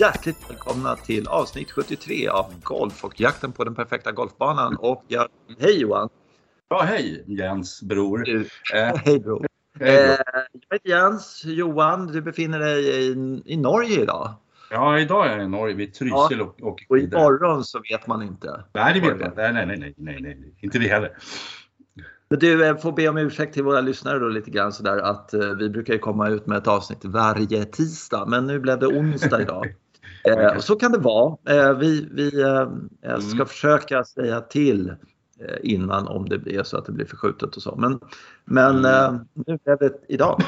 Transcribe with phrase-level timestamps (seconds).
[0.00, 4.76] hjärtligt välkomna till avsnitt 73 av Golf och jakten på den perfekta golfbanan.
[4.76, 5.28] Och jag,
[5.58, 6.08] hej Johan!
[6.68, 8.28] Ja, hej Jens bror.
[8.28, 8.42] Eh,
[9.04, 9.46] hej bror!
[9.80, 10.16] Eh, jag
[10.72, 11.42] heter Jens.
[11.44, 14.34] Johan, du befinner dig i, i Norge idag.
[14.70, 17.20] Ja, idag är jag i Norge vid Trysil och, och Och skidor.
[17.20, 18.64] imorgon så vet man inte.
[18.72, 19.52] Nej, det vet jag inte.
[19.52, 21.10] Nej, nej, nej, nej, nej, inte vi heller.
[22.28, 25.34] Men du eh, får be om ursäkt till våra lyssnare då lite grann sådär att
[25.34, 28.86] eh, vi brukar ju komma ut med ett avsnitt varje tisdag men nu blev det
[28.86, 29.74] onsdag idag.
[30.28, 31.36] Eh, och så kan det vara.
[31.48, 32.68] Eh, vi vi eh,
[33.02, 33.46] eh, ska Mm.
[33.46, 34.94] försöka säga till
[35.62, 37.76] innan om det blir så att det blir förskjutet och så.
[37.76, 38.00] Men,
[38.44, 39.18] men Mm.
[39.34, 40.42] nu blev det idag.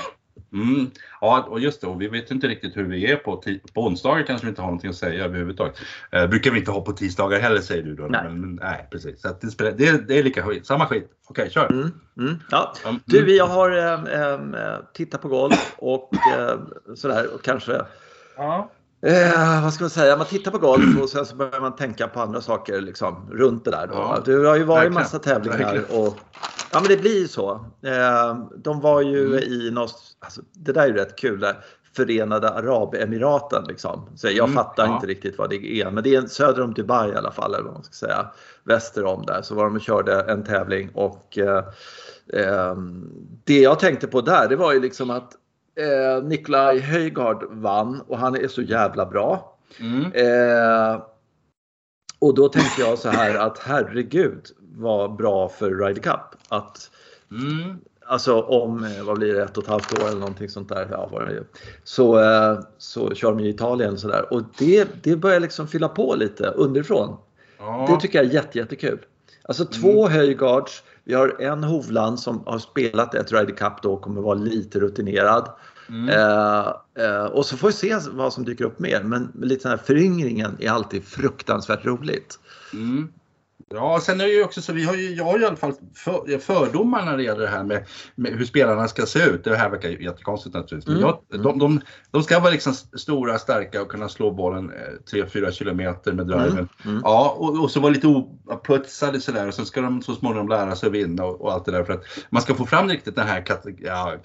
[0.52, 0.90] Mm.
[1.20, 1.86] Ja, och just det.
[1.86, 3.42] Och vi vet inte riktigt hur vi är på,
[3.74, 5.76] på onsdagar kanske vi inte har någonting att säga överhuvudtaget.
[6.12, 8.02] Eh, brukar vi inte ha på tisdagar heller säger du då.
[8.02, 8.20] Nej.
[8.24, 9.20] Men, men, nej precis.
[9.22, 10.66] Så det, spelar, det, är, det är lika skit.
[10.66, 11.10] Samma skit.
[11.28, 11.72] Okej, kör.
[11.72, 12.72] Mm, mm, ja.
[12.86, 13.00] Mm.
[13.04, 16.58] Du, jag har eh, eh, tittat på golf och eh,
[16.94, 17.82] sådär och kanske
[18.36, 18.70] Ja.
[19.02, 20.16] Eh, vad ska man säga?
[20.16, 23.64] Man tittar på golf och sen så börjar man tänka på andra saker liksom, runt
[23.64, 23.86] det där.
[23.86, 23.94] Då.
[23.94, 26.00] Ja, du har ju varit i verkligen, massa tävlingar verkligen.
[26.04, 26.18] och
[26.72, 27.50] ja, men det blir ju så.
[27.84, 29.38] Eh, de var ju Mm.
[29.38, 31.40] i något, alltså, det där är ju rätt kul.
[31.40, 31.56] Där.
[31.96, 34.08] Förenade Arabemiraten liksom.
[34.16, 34.94] Så jag Mm, fattar ja.
[34.94, 35.90] inte riktigt vad det är.
[35.90, 37.54] Men det är söder om Dubai i alla fall.
[37.54, 38.26] Eller vad man ska säga.
[38.64, 40.90] Väster om där så var de och körde en tävling.
[40.94, 41.64] Och eh,
[42.32, 42.76] eh,
[43.44, 45.32] det jag tänkte på där det var ju liksom att
[45.78, 49.58] eh, Nikolaj Höjgaard vann och han är så jävla bra.
[49.80, 50.12] Mm.
[50.12, 51.02] Eh,
[52.18, 56.20] och då tänkte jag så här att herregud vad bra för Ryder Cup.
[56.48, 56.90] Att
[57.30, 57.78] Mm.
[58.06, 60.88] alltså om, eh, vad blir det, ett och ett halvt år eller någonting sånt där.
[60.90, 61.44] Ja, vad det.
[61.84, 64.32] Så, eh, så kör de i Italien så där.
[64.32, 67.16] Och det, det börjar liksom fylla på lite underifrån.
[67.58, 67.86] Ja.
[67.90, 68.98] Det tycker jag är jätte, jättekul.
[69.42, 70.82] Alltså två Höjgaards.
[71.04, 74.80] Vi har en Hovland som har spelat ett Ryder Cup då och kommer vara lite
[74.80, 75.48] rutinerad.
[75.88, 76.08] Mm.
[76.08, 76.72] Eh,
[77.04, 79.02] eh, och så får vi se vad som dyker upp mer.
[79.02, 82.38] Men lite den här föryngringen är alltid fruktansvärt roligt.
[82.72, 83.12] Mm.
[83.70, 85.56] Ja, sen är det ju också så, vi har ju, jag har ju i alla
[85.56, 87.84] fall för, fördomar när det gäller det här med,
[88.14, 89.44] med hur spelarna ska se ut.
[89.44, 90.96] Det här verkar ju jättekonstigt naturligtvis.
[90.96, 91.00] Mm.
[91.00, 91.80] jag, de, de,
[92.10, 94.72] de ska vara liksom stora, starka och kunna slå bollen
[95.12, 96.50] 3-4 kilometer med driven.
[96.50, 96.68] Mm.
[96.84, 97.00] Mm.
[97.04, 100.76] Ja, och, och så vara lite oputsade sådär och sen ska de så småningom lära
[100.76, 103.16] sig att vinna och, och allt det där för att man ska få fram riktigt
[103.16, 104.16] den här kat, ja,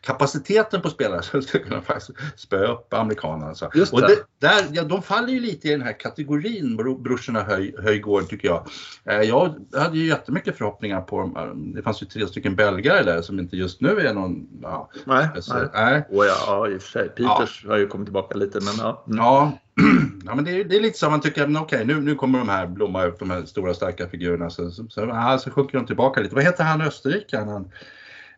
[0.00, 3.48] kapaciteten på spelare som ska kunna faktiskt spöa upp amerikanerna.
[3.48, 3.70] Alltså.
[3.74, 4.06] Just Och det.
[4.06, 8.28] det, där, ja, de faller ju lite i den här kategorin, bro, brorsorna Höj, Höjgård
[8.28, 8.66] tycker jag.
[9.04, 11.72] Eh, Jag hade ju jättemycket förhoppningar på dem.
[11.76, 14.48] Det fanns ju tre stycken belgare där som inte just nu är någon...
[14.62, 15.68] Ja, Nej, alltså, nej.
[15.74, 16.04] nej.
[16.10, 17.08] Åh ja, ja, i och för sig.
[17.08, 19.04] Peters har ju kommit tillbaka lite men ja.
[19.06, 19.18] Mm.
[19.18, 19.52] Ja,
[20.24, 22.38] ja men det är, det är lite så man tycker, men okej nu, nu kommer
[22.38, 24.50] de här blomma upp, de här stora starka figurerna.
[24.50, 26.34] Så, så, så, ja, så sjunker de tillbaka lite.
[26.34, 27.48] Vad heter han österrikaren?
[27.48, 27.62] Han,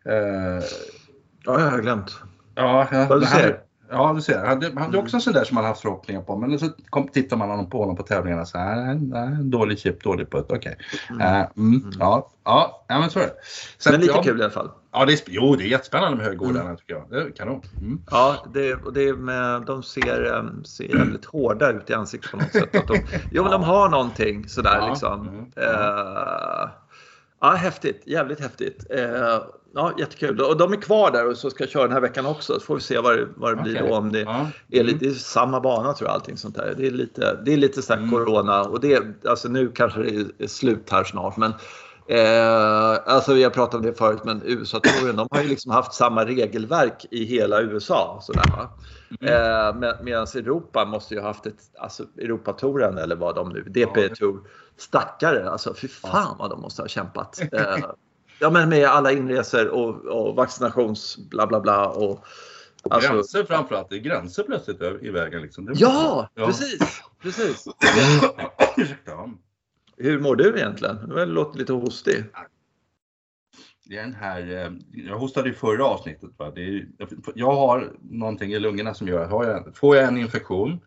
[0.05, 0.63] eh,
[1.45, 2.17] Ja, jag har glömt.
[2.55, 3.59] ja, ja, Vad du ser.
[3.93, 4.45] Ja, du ser.
[4.45, 6.37] Han, han är också en sån där som man haft förhoppningar på.
[6.37, 10.31] Men så kom, tittar man på honom på tävlingarna så här, nej, dålig chip, dålig
[10.31, 10.77] putt, okej.
[11.21, 13.33] Eh, mm, ja, ja, ja, men så är det.
[13.77, 14.71] Så Men lite ja, kul i alla fall.
[14.91, 17.05] Ja, det är, jo, det är jättespännande med högårdarna tycker jag.
[17.09, 17.61] Det är kanon.
[17.81, 18.01] Mm.
[18.11, 22.31] Ja, det, och det är med, de ser, em, ser jävligt hårda ut i ansiktet
[22.31, 22.75] på något sätt.
[22.75, 22.99] Att de,
[23.31, 25.27] jo, men de har någonting sådär Ja, liksom.
[25.27, 26.69] mm, Eh,
[27.43, 28.01] ja, häftigt.
[28.05, 28.85] Jävligt häftigt.
[28.89, 29.03] Eh,
[29.75, 30.41] ja, jättekul.
[30.41, 32.53] Och de är kvar där och så ska köra den här veckan också.
[32.53, 33.87] Så får vi se vad det, vad det blir Okej.
[33.89, 33.95] då.
[33.95, 34.47] Om det Ja.
[34.71, 36.15] är lite det är samma bana tror jag.
[36.15, 36.73] Allting sånt där.
[36.77, 38.11] Det är lite, det är lite så här Mm.
[38.11, 38.61] corona.
[38.63, 41.37] Och det, alltså nu kanske det är slut här snart.
[41.37, 41.53] Men
[42.07, 45.93] Eh, alltså vi har pratat om det förut men USA-touren de har ju liksom haft
[45.93, 48.19] samma regelverk i hela USA.
[48.21, 48.69] Sådär, va?
[49.21, 53.61] Eh, med, Medan Europa måste ju ha haft ett, alltså Europatouren eller vad de nu,
[53.63, 54.39] DP-tour,
[54.77, 57.41] stackare alltså fy fan vad de måste ha kämpat.
[57.51, 57.77] Eh,
[58.39, 62.25] ja men med alla inresor och, och vaccinations bla bla bla och
[62.89, 63.89] alltså, gränser framförallt.
[63.89, 65.41] Det är gränser plötsligt i vägen.
[65.41, 65.65] Liksom.
[65.65, 67.65] Det- Ja, precis, precis.
[68.77, 69.11] Ursäkta.
[70.03, 71.09] Hur mår du egentligen?
[71.09, 72.23] Du låter lite hostig.
[73.85, 76.29] Det är den här, eh, jag hostade i förra avsnittet.
[76.37, 76.51] Va?
[76.55, 76.87] Det är,
[77.35, 80.79] jag har någonting i lungorna som gör, har jag, får jag en infektion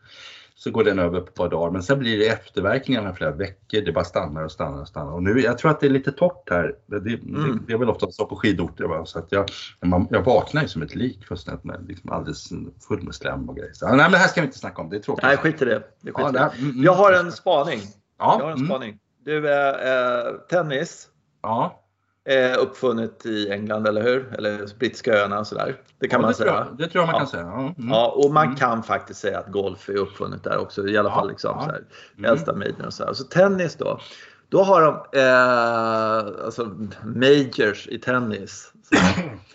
[0.54, 3.30] så går den över på ett par dagar men sen blir det efterverkningar i flera
[3.30, 3.80] veckor.
[3.80, 5.12] Det bara stannar och stannar och stannar.
[5.12, 6.74] Och nu, jag tror att det är lite torrt här.
[6.86, 7.64] Det, det, Mm.
[7.66, 8.84] det är väl ofta så på skidorter.
[8.84, 9.04] Va?
[9.06, 9.46] Så att jag,
[9.84, 12.48] man, jag vaknar ju som ett lik fullständigt med, liksom alldeles
[12.88, 13.72] full med slem och grejer.
[13.72, 15.22] Så, nej men det här ska vi inte snacka om, det är tråkigt.
[15.24, 15.82] Nej, skit i det.
[16.00, 16.84] det, skit Ja, det här- mm, mm.
[16.84, 17.80] Jag har en spaning.
[18.18, 18.98] Ja, Jag har en mm, spaning.
[19.26, 21.08] Du, eh, eh, tennis
[21.42, 21.82] ja.
[22.24, 24.34] är uppfunnet i England, eller hur?
[24.38, 25.80] Eller brittiska öarna och sådär.
[25.98, 26.52] Det kan ja, man det säga.
[26.52, 27.18] Tror jag, det tror jag man Ja.
[27.18, 27.42] kan säga.
[27.42, 27.74] Mm.
[27.90, 28.56] Ja, och man Mm.
[28.56, 30.88] kan faktiskt säga att golf är uppfunnet där också.
[30.88, 31.64] I alla fall liksom ja.
[31.64, 31.82] så här,
[32.18, 32.30] Mm.
[32.30, 33.12] äldsta majorn och så här.
[33.12, 34.00] Så tennis då.
[34.48, 36.64] Då har de eh, alltså
[37.04, 38.72] majors i tennis.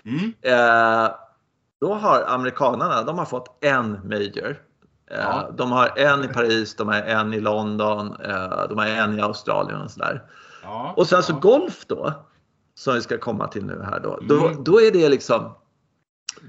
[0.06, 0.34] Mm.
[0.42, 1.12] eh,
[1.82, 4.58] då har amerikanarna, de har fått en major.
[5.14, 5.50] Ja.
[5.58, 8.16] De har en i Paris, de har en i London,
[8.70, 10.24] de har en i Australien och sådär.
[10.64, 10.94] Ja.
[10.98, 12.14] Och sen så golf då,
[12.76, 14.20] som vi ska komma till nu här då.
[14.22, 14.64] Då, mm.
[14.64, 15.56] då är det liksom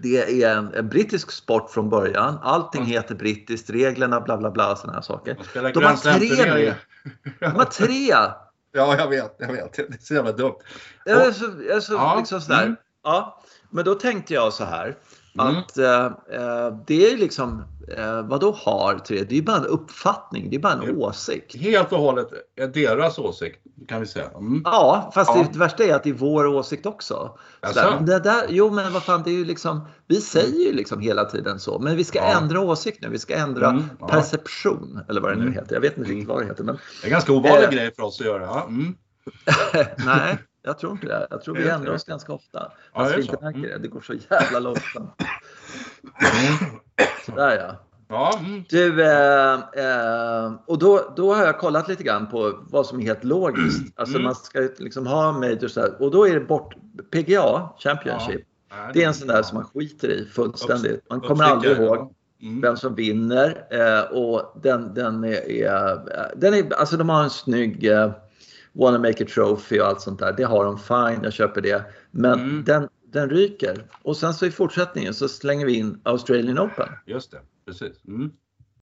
[0.02, 2.38] det är en, en, brittisk sport från början.
[2.42, 5.36] Allting heter brittiskt, reglerna bla bla bla sådana här saker.
[5.54, 6.74] De har tre.
[7.40, 8.08] De har tre!
[8.72, 9.72] Ja, jag vet, jag vet.
[9.72, 10.54] Det är så jävla dumt.
[11.04, 12.16] Jag är så, jag är så, ja.
[12.18, 12.62] liksom sådär.
[12.62, 12.76] Mm.
[13.02, 14.96] Ja, men då tänkte jag så här.
[15.40, 15.56] Mm.
[15.56, 17.64] Att eh, eh, det är liksom,
[17.96, 19.24] eh, vad då har tre?
[19.28, 20.98] Det är bara en uppfattning, det är bara en mm.
[20.98, 21.56] åsikt.
[21.56, 23.58] Helt och hållet är deras åsikt
[23.88, 24.30] kan vi säga.
[24.34, 24.62] Mm.
[24.64, 25.46] Ja, fast ja.
[25.52, 27.38] Det, värsta är att det är vår åsikt också.
[28.00, 31.24] Det där, jo men vad fan, det är ju liksom, vi säger ju liksom hela
[31.24, 32.40] tiden så, men vi ska ja.
[32.40, 33.84] ändra åsikt nu, vi ska ändra mm.
[34.00, 34.08] ja.
[34.08, 35.54] perception eller vad det nu mm.
[35.54, 35.74] heter.
[35.74, 36.64] Jag vet inte riktigt vad det heter.
[36.64, 38.62] Men, det är en ganska ovanlig eh, grej för oss att göra.
[38.62, 38.94] Mm.
[40.06, 41.26] Nej, jag tror inte det.
[41.30, 42.72] Jag tror vi ändrar oss ganska ofta.
[42.94, 43.78] Fast vi inte märker det.
[43.78, 45.22] Det går så jävla långsamt.
[46.20, 46.80] Mm.
[47.26, 47.76] Sådär ja.
[48.08, 48.38] Ja.
[48.38, 48.64] Mm.
[48.68, 53.04] Du, eh, eh, och då, då har jag kollat lite grann på vad som är
[53.04, 53.80] helt logiskt.
[53.80, 53.92] Mm.
[53.96, 56.74] Alltså man ska liksom ha majors och då är det bort
[57.10, 58.40] PGA Championship.
[58.70, 58.90] Ja.
[58.94, 61.10] Det är en sån där som man skiter i fullständigt.
[61.10, 62.60] Man kommer aldrig ihåg mm.
[62.60, 65.98] vem som vinner eh, och den, den är, är,
[66.36, 68.10] den är, alltså de har en snygg eh,
[68.72, 70.32] wanna make a trophy och allt sånt där.
[70.32, 71.84] Det har de, fine, jag köper det.
[72.10, 72.64] Men mm.
[72.64, 73.84] den, den ryker.
[74.02, 76.88] Och sen så i fortsättningen så slänger vi in Australian Open.
[77.06, 78.04] Just det, precis.
[78.08, 78.30] Mm.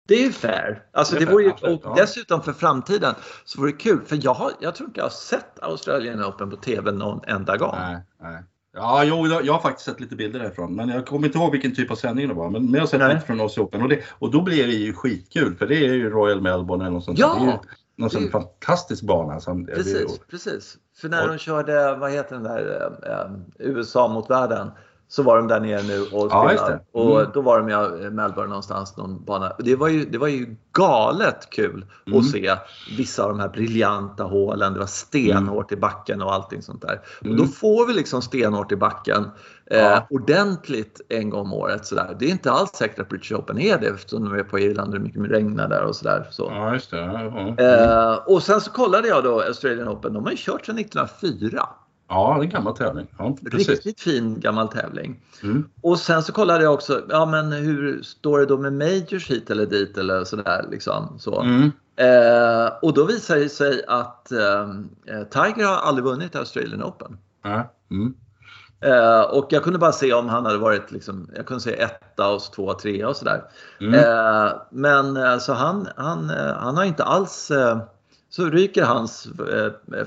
[0.08, 0.82] Det är ju fair.
[0.92, 4.00] Alltså det, det vore ju, och dessutom för framtiden så vore det kul.
[4.06, 7.56] För jag, har, jag tror inte jag har sett Australian Open på TV någon enda
[7.56, 7.74] gång.
[7.78, 8.42] Nej, nej.
[8.76, 10.74] Ja, jo, jag har faktiskt sett lite bilder därifrån.
[10.74, 12.50] Men jag kommer inte ihåg vilken typ av sändning det var.
[12.50, 13.82] Men jag har sett lite från Aussie Open.
[13.82, 15.56] Och, det, och då blir det ju skitkul.
[15.56, 17.18] För det är ju Royal Melbourne eller något sånt.
[17.18, 17.62] Ja!
[17.96, 19.40] Någon sån fantastisk bana.
[19.40, 20.76] Som, precis, precis.
[20.96, 24.70] För när de körde, vad heter den där, eh, USA mot världen
[25.08, 26.80] så var de där nere nu och spelade.
[26.92, 27.12] Ja, mm.
[27.12, 27.70] Och då var de
[28.06, 29.52] i Melbourne någonstans, någon bana.
[29.58, 32.18] Det var ju, det var ju galet kul mm.
[32.18, 32.54] att se
[32.96, 34.72] vissa av de här briljanta hålen.
[34.72, 37.00] Det var stenhårt i backen och allting sånt där.
[37.22, 37.32] Mm.
[37.32, 39.30] Och då får vi liksom stenhårt i backen
[39.70, 40.06] eh, ja.
[40.10, 41.86] ordentligt en gång om året.
[41.86, 42.16] Sådär.
[42.18, 44.88] Det är inte alls säkert att British Open är det eftersom de är på Irland
[44.88, 46.26] och det mycket regnar där och sådär.
[46.30, 46.52] Så.
[46.54, 46.96] Ja, just det.
[46.96, 50.12] Ja, eh, och sen så kollade jag då Australian Open.
[50.12, 51.68] De har ju kört sedan 1904.
[52.08, 53.06] Ja, det är en gammal tävling.
[53.18, 55.20] Ja, Riktigt fin gammal tävling.
[55.42, 55.68] Mm.
[55.80, 59.50] Och sen så kollade jag också, ja men hur står det då med majors hit
[59.50, 61.18] eller dit eller sådär liksom.
[61.18, 61.40] Så.
[61.40, 61.72] Mm.
[61.96, 64.68] Eh, och då visar det sig att eh,
[65.30, 67.18] Tiger har aldrig vunnit Australian Open.
[67.90, 68.14] Mm.
[68.80, 72.28] Eh, och jag kunde bara se om han hade varit liksom, jag kunde se etta
[72.28, 73.42] och två, trea och sådär.
[73.80, 73.94] Mm.
[73.94, 77.52] Eh, men eh, så han, han, eh, han har inte alls,
[78.30, 79.28] så ryker hans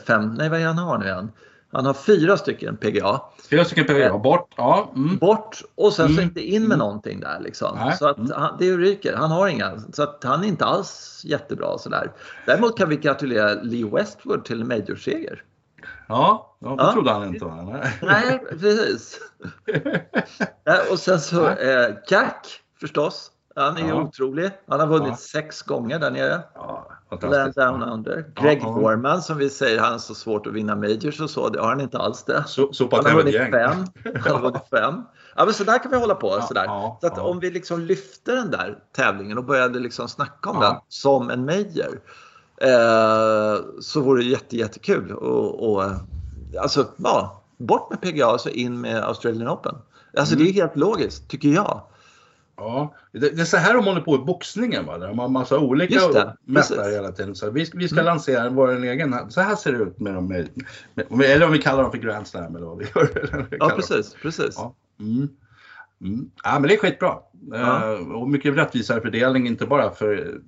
[0.06, 1.32] fem, nej vad är han har nu igen?
[1.72, 3.22] Han har fyra stycken PGA.
[3.50, 4.54] Fyra stycken PGA, eh, bort.
[4.58, 4.92] Ja.
[4.96, 5.18] Mm.
[5.18, 6.18] Bort och sen mm.
[6.18, 6.80] så inte in med mm.
[6.80, 7.78] någonting där liksom.
[7.78, 7.98] Nej.
[7.98, 8.32] Så att mm.
[8.36, 9.16] han, det ryker.
[9.16, 9.80] Han har inga.
[9.94, 12.12] Så att han är inte alls jättebra sådär.
[12.46, 15.44] Däremot kan vi gratulera Lee Westwood till en majorseger.
[16.08, 16.94] Ja, ja, det ja.
[16.94, 17.84] trodde han inte va?
[18.02, 19.20] Nej, precis.
[20.92, 22.48] och sen så eh, Jack
[22.80, 23.32] förstås.
[23.56, 24.02] Han är ja.
[24.02, 24.52] otrolig.
[24.68, 25.16] Han har vunnit ja.
[25.16, 26.40] sex gånger där nere.
[26.56, 28.26] Ja, Land down under.
[28.36, 31.50] Greg ja, Norman som vi säger, han har så svårt att vinna majors och så.
[31.50, 32.44] Det har han inte alls det.
[32.48, 33.86] Så han har vunnit fem.
[34.24, 35.04] Han har vunnit fem.
[35.36, 36.42] Ja, men så där kan vi hålla på.
[36.42, 36.66] sådär.
[37.02, 40.76] så att om vi liksom lyfter den där tävlingen och började liksom snacka om den
[40.88, 42.02] som en major.
[42.62, 45.12] Eh, så vore det jätte, jättekul.
[45.12, 45.84] Och, och,
[46.62, 49.76] alltså, ja, bort med PGA så in med Australian Open.
[50.18, 50.46] Alltså mm.
[50.46, 51.82] det är helt logiskt, tycker jag.
[52.60, 54.86] Ja, det, är så här de håller på i boxningen.
[54.86, 54.98] Va?
[54.98, 56.00] De har massa olika
[56.46, 57.36] mästare hela tiden.
[57.36, 58.06] Så vi, vi ska mm.
[58.06, 59.32] lansera vår egen.
[59.32, 60.28] Så här ser det ut med dem.
[60.28, 60.50] Med,
[61.10, 62.56] med, eller om vi kallar dem för Grand Slam.
[62.56, 63.48] Eller vad vi gör.
[63.60, 64.16] ja, precis.
[64.22, 64.56] precis.
[64.58, 64.76] Ja.
[65.00, 65.30] Mm.
[66.02, 66.32] Mm.
[66.44, 67.18] ja, men det är skitbra.
[67.52, 67.98] Ja.
[68.00, 70.40] Uh, och mycket rättvisare fördelning, inte bara för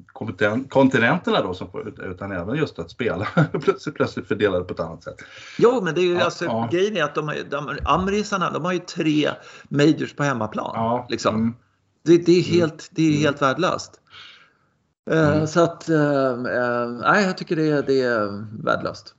[0.70, 3.27] kontinenterna då, som får, utan även just att spela
[3.63, 5.15] plötsligt, plötsligt fördelade på ett annat sätt.
[5.58, 6.70] Jo, men det är ju ja, alltså, ja.
[6.72, 9.30] grejen är att de, de, amrisarna, de har ju tre
[9.70, 10.72] majors på hemmaplan.
[10.74, 11.08] Ja.
[11.10, 11.56] Liksom.
[12.08, 12.17] Mm.
[12.17, 12.60] Det, det, är, mm.
[12.60, 13.22] helt, det är mm.
[13.22, 13.91] helt värdelöst.
[15.12, 15.48] Eh, mm.
[15.48, 19.15] Så att, eh, eh, nej, jag tycker det är, det är värdelöst.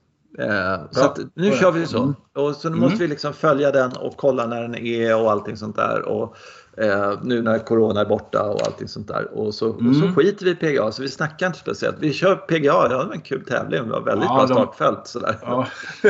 [0.91, 2.03] Så att, nu kör vi så.
[2.03, 2.15] Mm.
[2.33, 5.57] Och så nu måste vi liksom följa den och kolla när den är och allting
[5.57, 6.01] sånt där.
[6.01, 6.37] Och
[6.77, 9.37] eh, nu när Corona är borta och allting sånt där.
[9.37, 9.89] Och så, mm.
[9.89, 11.95] och så skiter vi i PGA, så vi snackar inte speciellt.
[11.99, 13.83] Vi kör PGA, det var en kul tävling.
[13.83, 15.07] Det var väldigt ja, bra startfält.
[15.07, 15.37] Sådär.
[15.41, 15.67] Ja.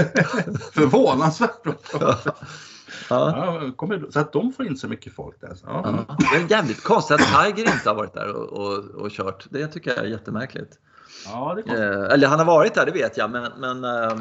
[0.73, 2.15] Förvånansvärt bra.
[3.09, 3.33] Ja.
[3.63, 5.53] Ja, kommer, så att de får in så mycket folk där.
[5.55, 6.05] Så, ja.
[6.07, 6.17] Ja.
[6.31, 9.45] Det är jävligt konstigt att Tiger inte har varit där och, och, och kört.
[9.49, 10.79] Det tycker jag är jättemärkligt.
[11.25, 14.17] Ja, det eh, eller han har varit där, det vet jag, men, men eh,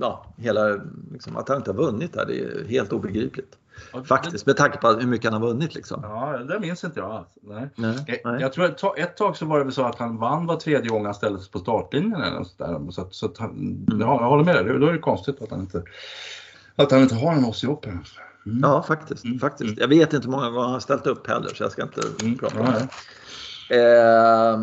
[0.00, 0.80] ja, hela,
[1.12, 3.58] liksom, att han inte har vunnit där, det är helt obegripligt.
[4.04, 6.00] Faktiskt, med tanke på hur mycket han har vunnit liksom.
[6.02, 7.28] Ja, det minns inte jag alls.
[7.42, 7.68] Nej.
[7.74, 8.40] Nej, Jag, nej.
[8.40, 10.88] jag tror att ett tag så var det väl så att han vann var tredje
[10.90, 12.90] gång han ställdes på startlinjen eller något sådär.
[12.90, 14.00] Så, så han, Mm.
[14.00, 15.82] ja, jag håller med dig, då är det konstigt att han inte,
[16.76, 18.04] att han inte har en Aussie Open.
[18.46, 18.60] Mm.
[18.62, 19.24] Ja, faktiskt.
[19.24, 19.68] Mm, faktiskt.
[19.68, 19.76] mm.
[19.80, 22.00] Jag vet inte hur många gånger han har ställt upp heller, så jag ska inte
[22.22, 22.38] Mm.
[22.38, 22.88] prata om det.
[23.76, 24.58] Eh,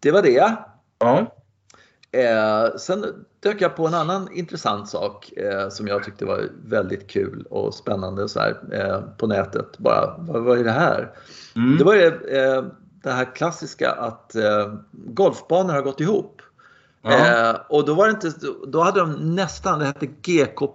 [0.00, 0.56] det var det.
[0.98, 1.26] ja.
[2.14, 3.04] Eh, sen
[3.40, 7.74] dök jag på en annan intressant sak eh, som jag tyckte var väldigt kul och
[7.74, 9.78] spännande så här, eh, på nätet.
[9.78, 11.10] Bara, vad, vad är det här?
[11.56, 11.78] Mm.
[11.78, 12.64] Det var ju eh,
[13.02, 16.42] det här klassiska att eh, golfbanor har gått ihop.
[17.02, 17.56] Ja.
[17.68, 18.32] Och då var det inte,
[18.68, 20.68] då hade de nästan, det hette GK+.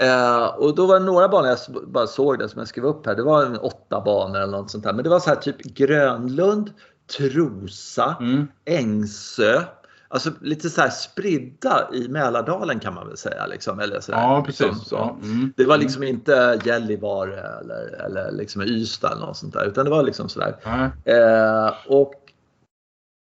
[0.00, 3.06] Eh, och då var det några banor, jag bara såg det som jag skrev upp
[3.06, 4.92] här, det var en åtta banor eller något sånt där.
[4.92, 6.72] Men det var så här typ Grönlund,
[7.18, 8.46] Trosa, Mm.
[8.64, 9.62] Ängsö.
[10.10, 13.46] Alltså lite så här spridda i Mälardalen kan man väl säga.
[13.46, 14.88] Liksom, eller så där, Ja, liksom, precis.
[14.88, 14.96] så.
[14.96, 15.16] Ja.
[15.22, 15.52] Mm.
[15.56, 19.64] Det var liksom inte Gällivare eller, eller liksom Ystad eller något sånt där.
[19.66, 20.56] Utan det var liksom sådär.
[20.62, 21.12] Ja.
[21.12, 22.14] Eh, och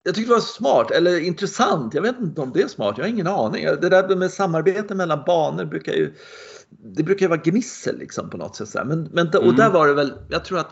[0.04, 1.94] jag tyckte det var smart, eller intressant.
[1.94, 3.66] Jag vet inte om det är smart, jag har ingen aning.
[3.66, 6.14] Det där med samarbete mellan banor brukar ju
[6.70, 8.70] det brukar ju vara gnissel liksom på något sätt.
[8.70, 8.82] Så.
[8.86, 9.56] Men, men, och Mm.
[9.56, 10.72] där var det väl, jag tror att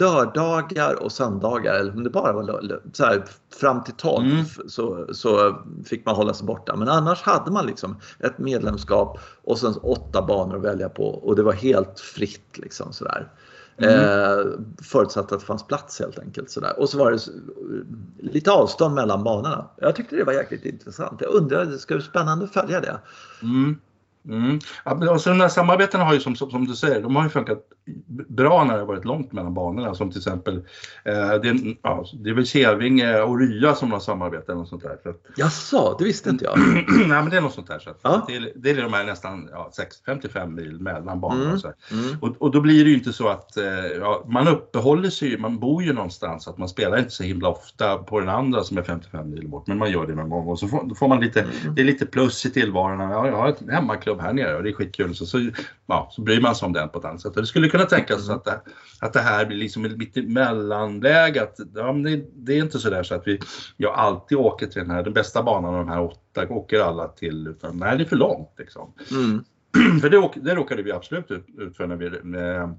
[0.00, 3.24] lördagar och söndagar, eller om det bara var lö- lö- så här,
[3.60, 4.44] fram till 12 Mm.
[4.68, 6.76] så, så fick man hålla sig borta.
[6.76, 11.36] Men annars hade man liksom ett medlemskap och sen åtta banor att välja på och
[11.36, 13.32] det var helt fritt liksom sådär.
[13.78, 14.46] Eh,
[14.82, 16.50] förutsatt att det fanns plats helt enkelt.
[16.50, 16.80] Sådär.
[16.80, 17.18] Och så var det
[18.18, 19.66] lite avstånd mellan banorna.
[19.76, 21.20] Jag tyckte det var jäkligt intressant.
[21.20, 22.98] Jag undrar, det ska bli spännande att följa det.
[23.42, 23.76] Mm.
[24.28, 24.58] Mm.
[24.84, 27.22] Ja, men och så de här samarbetena har ju som, som, du säger, de har
[27.22, 27.58] ju funkat
[28.28, 29.94] bra när det har varit långt mellan banorna.
[29.94, 34.00] Som till exempel, eh, det, är, ja, det är väl Kävinge och Rya som har
[34.00, 34.96] samarbetat eller något sånt där.
[35.02, 36.58] För att, Jaså, det visste inte jag.
[36.88, 37.78] nej men det är något sånt där.
[37.78, 38.24] Så att, Ja.
[38.28, 41.42] det, är, det är de här nästan ja, 6, 55 mil mellan banorna.
[41.42, 41.54] Mm.
[41.54, 41.72] Och, så.
[41.92, 42.16] Mm.
[42.20, 43.64] Och, och då blir det ju inte så att eh,
[44.00, 47.48] ja, man uppehåller sig, ju- man bor ju någonstans, att man spelar inte så himla
[47.48, 50.46] ofta på den andra som är 55 mil bort, men man gör det någon gång
[50.48, 51.74] och så får, då får man lite, Mm.
[51.74, 53.00] det är lite plus i tillvaron.
[53.10, 55.14] Ja, jag har ett hemmaklubb här nere och det är skitkul.
[55.14, 55.50] Så, så,
[55.86, 57.36] ja, så bryr man sig om den på ett annat sätt.
[57.36, 58.36] Och det skulle kunna tänkas Mm.
[58.36, 58.60] att, det,
[59.00, 61.42] att det här blir liksom ett mellanläge.
[61.42, 63.40] Att, ja, det, det är inte så där så att vi
[63.76, 67.08] jag alltid åker till den här, den bästa banan av de här åtta åker alla
[67.08, 67.48] till.
[67.48, 68.92] Utan nej, det är för långt liksom.
[69.10, 69.44] Mm.
[70.00, 72.74] För det, det råkade vi absolut ut, ut för när vi, när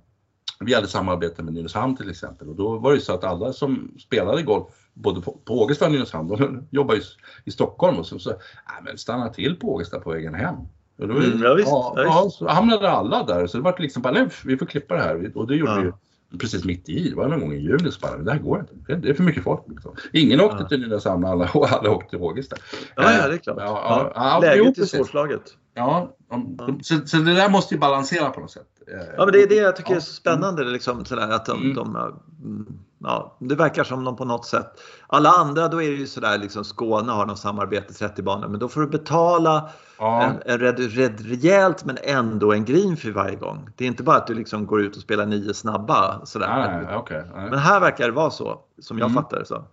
[0.60, 2.50] vi hade samarbete med Nynäshamn till exempel.
[2.50, 5.92] Och då var det så att alla som spelade golf, både på, på Ågesta och
[5.92, 7.02] Nynäshamn, de jobbar ju
[7.46, 10.56] i Stockholm och så, så nej, men stanna till på Ågesta på vägen hem.
[10.98, 12.16] Och då, Mm, ja, visst, ja, ja, visst.
[12.16, 13.48] ja, så hamnade alla där.
[13.48, 15.32] Så det var liksom bara, nej, vi får klippa det här.
[15.36, 15.78] Och det gjorde Ja.
[15.78, 15.84] vi
[16.32, 17.10] ju precis mitt i.
[17.10, 18.74] Det var någon gång i juli så bara, det här går inte.
[18.88, 19.62] Det, det är för mycket folk.
[19.68, 19.96] Liksom.
[20.14, 22.56] Ingen åkte till Nynäshamn, alla, och alla åkte till Ågesta.
[22.96, 23.58] Ja, ja, det är klart.
[23.60, 25.42] Ja, ja, ja, jo, Läget är svårslaget.
[25.74, 28.68] Ja, om, Så, så det där måste ju balansera på något sätt.
[29.18, 30.64] Ja, men det är det jag tycker är så spännande.
[30.64, 31.76] Liksom, sådär, att de, Mm.
[31.76, 32.66] de, mm,
[33.04, 34.72] ja, det verkar som de på något sätt...
[35.08, 38.60] Alla andra, då är det ju sådär, liksom, Skåne har något samarbete 30 banor, men
[38.60, 43.12] då får du betala Ja, en, en red, red, rejält men ändå en green för
[43.12, 43.70] varje gång.
[43.76, 46.26] Det är inte bara att du liksom går ut och spelar nio snabba.
[46.26, 46.48] Sådär.
[46.88, 47.24] nej, okej.
[47.36, 47.50] nej.
[47.50, 49.24] Men här verkar det vara så, som jag Mm.
[49.24, 49.64] fattar det så.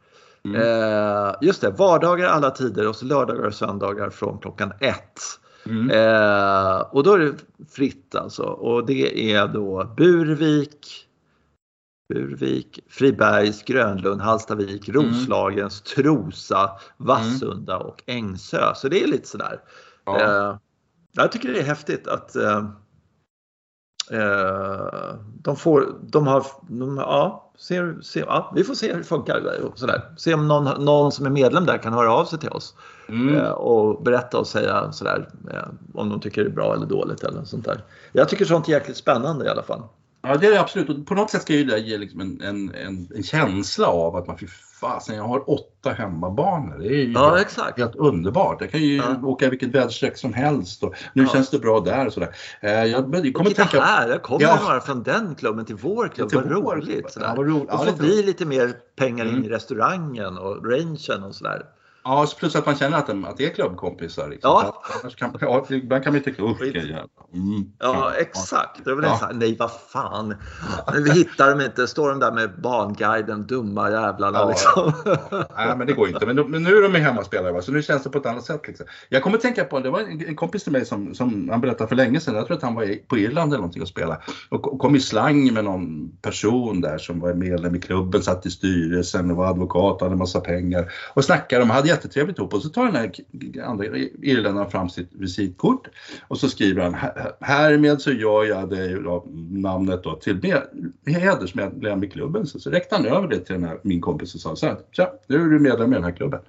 [0.45, 0.61] Mm.
[0.61, 5.21] Eh, just det, vardagar alla tider och så lördagar och söndagar från klockan ett.
[5.67, 5.91] Mm.
[5.91, 7.35] Eh, och då är det
[7.69, 8.43] fritt alltså.
[8.43, 11.07] Och det är då Burvik,
[12.09, 15.03] Burvik, Fribergs, Grönlund, Hallstavik, Mm.
[15.03, 18.75] Roslagens, Trosa, Vassunda och Ängsö.
[18.75, 19.61] Så det är lite sådär.
[20.05, 20.21] Ja.
[20.21, 20.57] Eh,
[21.13, 22.71] jag tycker det är häftigt att eh,
[24.11, 29.05] eh, de får, de har, de, ja, ser, ser, ja, vi får se hur det
[29.05, 29.43] funkar.
[29.65, 30.03] och Sådär.
[30.17, 32.75] Se om någon, någon som är medlem där kan höra av sig till oss
[33.09, 33.35] Mm.
[33.37, 37.23] eh, och berätta och säga sådär eh, om de tycker det är bra eller dåligt
[37.23, 37.85] eller sånt där.
[38.13, 39.83] Jag tycker sånt är jäkligt spännande i alla fall.
[40.23, 40.89] Ja, det är det absolut.
[40.89, 44.17] Och på något sätt ska ju det ge liksom en, en, en, en känsla av
[44.17, 44.37] att man,
[44.85, 46.79] fasen, jag har åtta hemmabanor.
[46.79, 47.79] Det är ju Ja, exakt.
[47.79, 48.61] helt underbart.
[48.61, 49.17] Jag kan ju Ja.
[49.23, 51.29] åka vilket väderstreck som helst och nu Ja.
[51.29, 52.35] känns det bra där och sådär.
[52.61, 53.81] Eh, jag, kommer Titta tänka...
[53.85, 54.59] här, jag kommer Ja.
[54.63, 56.29] några från den klubben till vår klubb.
[56.29, 57.13] Till Vad roligt.
[57.13, 57.25] klubb.
[57.27, 57.63] Ja, vad roligt.
[57.63, 59.45] Och Ja, få det är bli lite mer pengar in Mm.
[59.45, 61.63] i restaurangen och rangen och sådär.
[62.05, 64.29] Ja, plus att man känner att, de, att det är klubbkompisar.
[64.29, 64.51] Liksom.
[64.51, 64.83] Ja.
[65.03, 66.63] Annars kan, ja, ibland kan man ju tycka, usch.
[66.63, 67.73] Mm.
[67.79, 68.85] Ja, exakt.
[68.85, 69.19] Det väl Ja.
[69.23, 70.35] här, nej vad fan.
[71.05, 71.87] Vi hittar dem inte.
[71.87, 74.93] Står de där med barnguiden, dumma jävlarna Ja, liksom.
[75.57, 76.27] Nej, men det går inte.
[76.27, 77.63] Men, de, men nu är de hemmaspelare, va?
[77.63, 78.61] så nu känns det på ett annat sätt.
[78.67, 78.87] Liksom.
[79.09, 81.89] Jag kommer tänka på, det var en, en kompis till mig som, som han berättade
[81.89, 84.21] för länge sedan, jag tror att han var på Irland eller någonting och spelade.
[84.49, 88.47] Och, och kom i slang med någon person där som var medlem i klubben, satt
[88.47, 90.93] i styrelsen och var advokat och hade massa pengar.
[91.15, 93.13] Och snackade, de hade jättetrevligt ihop och så tar den här
[93.63, 93.85] andra
[94.23, 95.89] irländaren fram sitt visitkort
[96.29, 96.97] och så skriver han
[97.41, 98.97] härmed så gör jag dig
[99.51, 100.63] namnet då till med,
[101.07, 102.47] hedersmedlem i klubben.
[102.47, 104.77] Så, så räckte han över det till den här, min kompis och sa så här,
[104.93, 106.41] Tja, nu är du medlem i den här klubben.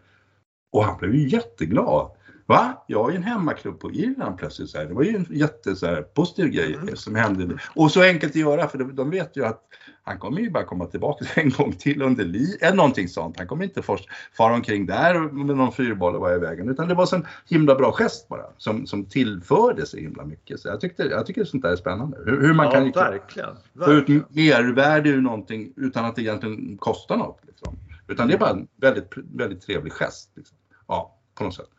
[0.71, 2.11] Och han blev ju jätteglad.
[2.47, 2.83] Va?
[2.87, 4.69] Jag har ju en hemmaklubb på Irland plötsligt.
[4.69, 4.85] Så här.
[4.85, 6.95] Det var ju en jätte så här, positiv grej mm.
[6.95, 7.57] som hände.
[7.75, 9.61] Och så enkelt att göra för de, vet ju att
[10.03, 13.37] han kommer ju bara komma tillbaka en gång till under liv, eller någonting sånt.
[13.37, 14.05] Han kommer inte först
[14.37, 16.69] fara omkring där med någon fyrboll och vara i vägen.
[16.69, 20.59] Utan det var en himla bra gest bara som, som tillförde så himla mycket.
[20.59, 22.17] Så jag, tyckte, jag tycker sånt där är spännande.
[22.25, 26.77] Hur, hur man ja, kan verkligen, få ut mervärde ur någonting utan att det egentligen
[26.77, 27.39] kostar något.
[27.47, 27.75] Liksom.
[28.07, 30.31] Utan det är bara en väldigt, väldigt trevlig gest.
[30.35, 30.57] Liksom.
[30.87, 31.69] Ja, på något sätt.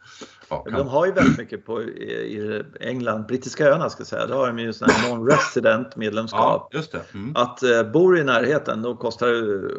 [0.48, 4.34] Ja, de har ju väldigt mycket på i England, brittiska öarna ska jag säga, då
[4.34, 6.68] har de ju sån här non-resident medlemskap.
[6.70, 7.14] Ja, just det.
[7.14, 7.36] Mm.
[7.36, 9.74] Att eh, bor i närheten, då kostar det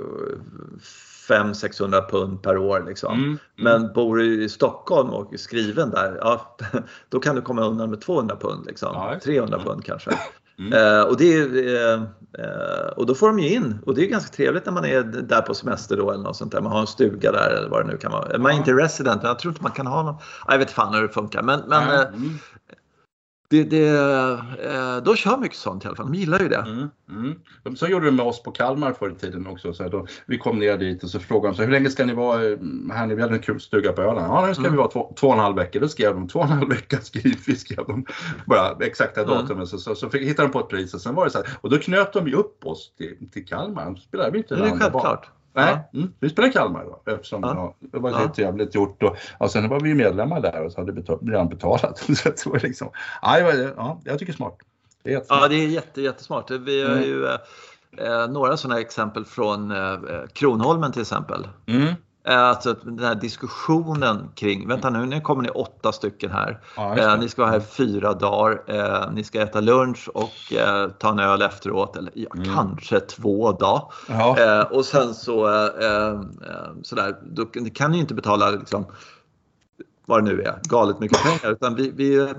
[1.29, 3.13] 500-600 pund per år liksom.
[3.13, 3.39] Mm, mm.
[3.55, 6.57] Men bor du i Stockholm och är skriven där, ja,
[7.09, 8.89] då kan du komma undan med 200 pund liksom.
[8.93, 10.11] Ja, 300 pund kanske.
[10.59, 10.73] Mm.
[10.73, 12.01] Uh, och, det, uh,
[12.39, 15.03] uh, och då får de ju in och det är ganska trevligt när man är
[15.03, 16.61] där på semester då eller något sånt där.
[16.61, 18.37] Man har en stuga där eller vad det nu kan vara.
[18.37, 20.15] Man är inte resident, jag tror inte man kan ha någon.
[20.47, 22.39] Jag vet fan hur det funkar men, men mm
[23.49, 26.65] det, det, eh, de kör mycket sånt i alla fall, de gillar ju det.
[26.67, 27.75] Mm, mm.
[27.75, 29.73] Så gjorde de med oss på Kalmar förr i tiden också.
[29.73, 32.13] Så då, vi kom ner dit och så frågade de så hur länge ska ni
[32.13, 32.57] vara eh,
[32.93, 33.07] här?
[33.07, 34.33] Vi hade en kul stuga på Öland.
[34.33, 34.71] Ja, nu ska mm.
[34.71, 35.79] vi vara två, två och en halv vecka.
[35.79, 38.05] Då skrev de två och en halv vecka skrivfri skrev de
[38.45, 39.33] bara exakta mm.
[39.33, 39.67] datumet.
[39.67, 41.47] Så, så, så fick, hittade de på ett pris och sen var det så här.
[41.61, 43.95] Och då knöt de ju upp oss till, till Kalmar.
[43.95, 45.29] Spelade vi inte det är självklart.
[45.65, 46.13] Nej, mm.
[46.19, 47.75] vi spelade Kalmar då eftersom ja.
[47.79, 48.33] det var ja.
[48.35, 49.03] trevligt gjort.
[49.03, 51.97] Och, och sen var vi medlemmar där och så hade betal, redan betalat.
[52.17, 52.89] så det var liksom,
[53.21, 53.39] ja,
[53.77, 54.57] ja, jag tycker smart.
[55.03, 56.51] Det är ja, det är jätte, jättesmart.
[56.51, 57.03] Vi har mm.
[57.03, 57.37] ju eh,
[57.97, 59.97] eh några sådana exempel från eh,
[60.33, 61.47] Kronholmen till exempel.
[61.65, 61.93] Mm.
[62.27, 66.61] Alltså den här diskussionen kring, vänta nu, nu kommer ni åtta stycken här.
[66.75, 70.89] Ja, eh, ni ska vara här fyra dagar, eh, ni ska äta lunch och eh,
[70.89, 72.55] ta en öl efteråt, eller ja, mm.
[72.55, 73.83] kanske två dagar.
[74.07, 74.39] Ja.
[74.39, 76.21] Eh, och sen så eh, eh,
[76.81, 78.85] sådär, då, ni kan ju inte betala liksom,
[80.05, 81.53] vad det nu är, galet mycket pengar.
[81.53, 82.33] Utan vi, vi,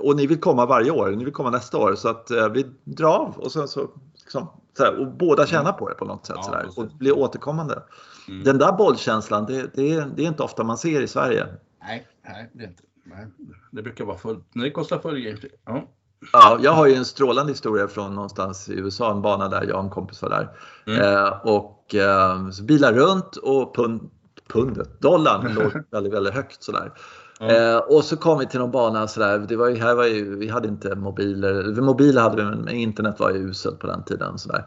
[0.00, 1.94] och ni vill komma varje år, ni vill komma nästa år.
[1.94, 5.94] Så att vi drar av och sen så, liksom, sådär, och båda tjänar på det
[5.94, 6.36] på något sätt.
[6.38, 7.82] Ja, sådär, och blir återkommande.
[8.28, 8.44] Mm.
[8.44, 11.46] Den där bollkänslan, det, det, det, är inte ofta man ser i Sverige.
[11.82, 12.82] Nej, nej det är inte.
[13.04, 13.26] Nej.
[13.70, 14.44] Det brukar vara fullt.
[14.52, 15.88] Det kostar full ja.
[16.32, 19.76] Ja, jag har ju en strålande historia från någonstans i USA, en bana där jag
[19.76, 20.48] och en kompis var där.
[20.86, 21.02] Mm.
[21.02, 24.10] Eh, och eh, så bilar runt och pund,
[24.48, 26.92] pundet, dollarn låg väldigt, väldigt högt sådär.
[27.40, 27.74] Mm.
[27.74, 30.36] Eh, och så kom vi till någon bana sådär, det var ju, här var ju,
[30.36, 34.38] vi hade inte mobiler, mobiler hade vi men internet var ju uselt på den tiden.
[34.38, 34.64] Sådär.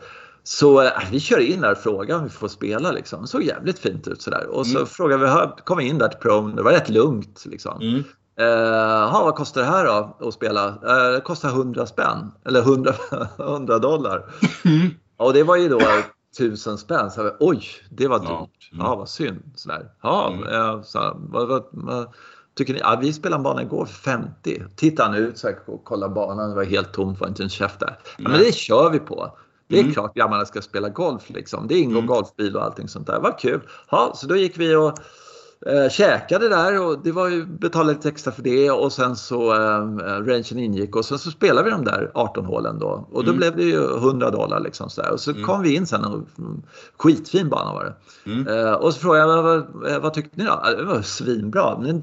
[0.48, 2.92] Så äh, vi kör in där och frågar om vi får spela.
[2.92, 3.22] Liksom.
[3.22, 4.48] Det såg jävligt fint ut sådär.
[4.48, 4.88] Och så mm.
[4.88, 7.44] frågade vi, kom vi in där till prom, det var rätt lugnt.
[7.46, 7.82] Liksom.
[7.82, 8.04] Mm.
[8.42, 10.68] Uh, vad kostar det här då att spela?
[10.68, 12.94] Uh, det kostar 100 spänn, eller 100,
[13.40, 14.26] 100 dollar.
[14.66, 14.90] Mm.
[15.18, 15.80] Och det var ju då
[16.38, 17.12] tusen spänn.
[17.12, 18.30] Så jag, Oj, det var dyrt.
[18.30, 18.86] Ja, mm.
[18.86, 19.52] ja vad synd.
[19.56, 19.92] Sådär.
[20.02, 20.48] Ja, mm.
[20.48, 22.08] uh, så, vad, vad, vad,
[22.58, 22.80] tycker ni?
[22.80, 24.64] Ja, vi spelade en bana igår för 50.
[24.76, 27.50] Titta han ut så här, och kolla banan, det var helt tomt, var inte en
[27.50, 27.98] käft där.
[28.18, 29.38] Ja, men det kör vi på.
[29.67, 29.93] Det är mm.
[29.93, 31.67] klart grabbarna ska spela golf liksom.
[31.67, 32.08] Det ingår mm.
[32.08, 33.19] golfbil och allting sånt där.
[33.19, 33.62] Vad kul!
[33.89, 34.99] Ja, så då gick vi och
[35.65, 39.53] eh, käkade där och det var ju betalade lite extra för det och sen så
[39.53, 43.32] eh, rangen ingick och sen så spelade vi de där 18 hålen då och då
[43.32, 43.38] mm.
[43.38, 45.12] blev det ju 100 dollar liksom så där.
[45.12, 45.43] och så mm.
[45.43, 46.62] kom vi in sen och mm,
[46.97, 47.95] skitfin bana var det.
[48.32, 48.47] Mm.
[48.47, 50.63] Eh, och så frågade jag vad, vad, vad tyckte ni då?
[50.77, 51.80] Det var svinbra.
[51.80, 52.01] Men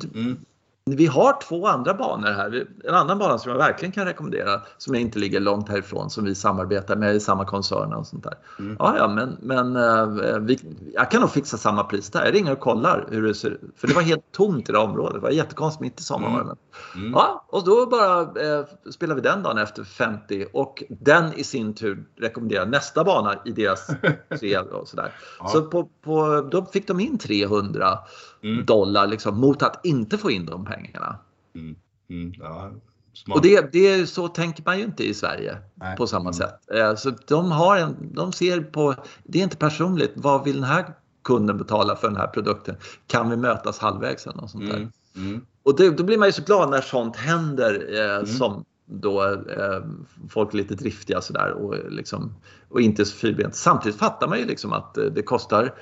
[0.91, 2.67] vi har två andra banor här.
[2.85, 6.35] En annan bana som jag verkligen kan rekommendera som inte ligger långt härifrån som vi
[6.35, 8.35] samarbetar med i samma koncern och sånt där.
[8.59, 8.77] Mm.
[8.79, 10.59] Ja, ja, men, men uh, vi,
[10.95, 12.25] jag kan nog fixa samma pris där.
[12.25, 13.61] Jag ringer och kollar hur det ser ut.
[13.77, 15.15] För det var helt tomt i det området.
[15.15, 16.35] Det var jättekonstigt mitt i sommaren.
[16.35, 16.57] Mm.
[16.95, 17.13] Mm.
[17.13, 21.75] Ja, och då bara uh, spelar vi den dagen efter 50 och den i sin
[21.75, 23.87] tur rekommenderar nästa bana i deras
[24.41, 25.13] tre och sådär.
[25.39, 25.49] Ja.
[25.49, 27.99] Så på, på, då fick de in 300
[28.45, 28.65] mm.
[28.65, 31.19] dollar liksom, mot att inte få in de pengarna.
[31.55, 31.77] Mm.
[32.11, 32.33] Mm.
[32.39, 32.71] Ja,
[33.31, 35.97] och det, det, så tänker man ju inte i Sverige Nej.
[35.97, 36.33] på samma mm.
[36.33, 36.55] sätt.
[36.75, 40.65] Eh, så de, har en, de ser på, det är inte personligt, vad vill den
[40.65, 42.77] här kunden betala för den här produkten?
[43.07, 44.77] Kan vi mötas halvvägs eller något sånt där?
[44.77, 44.91] Mm.
[45.17, 45.47] mm.
[45.63, 49.83] Och det, då blir man ju så glad när sånt händer eh, som då eh,
[50.29, 52.35] folk är lite driftiga sådär och, liksom,
[52.69, 53.55] och inte så fyrbent.
[53.55, 55.75] Samtidigt fattar man ju liksom att det kostar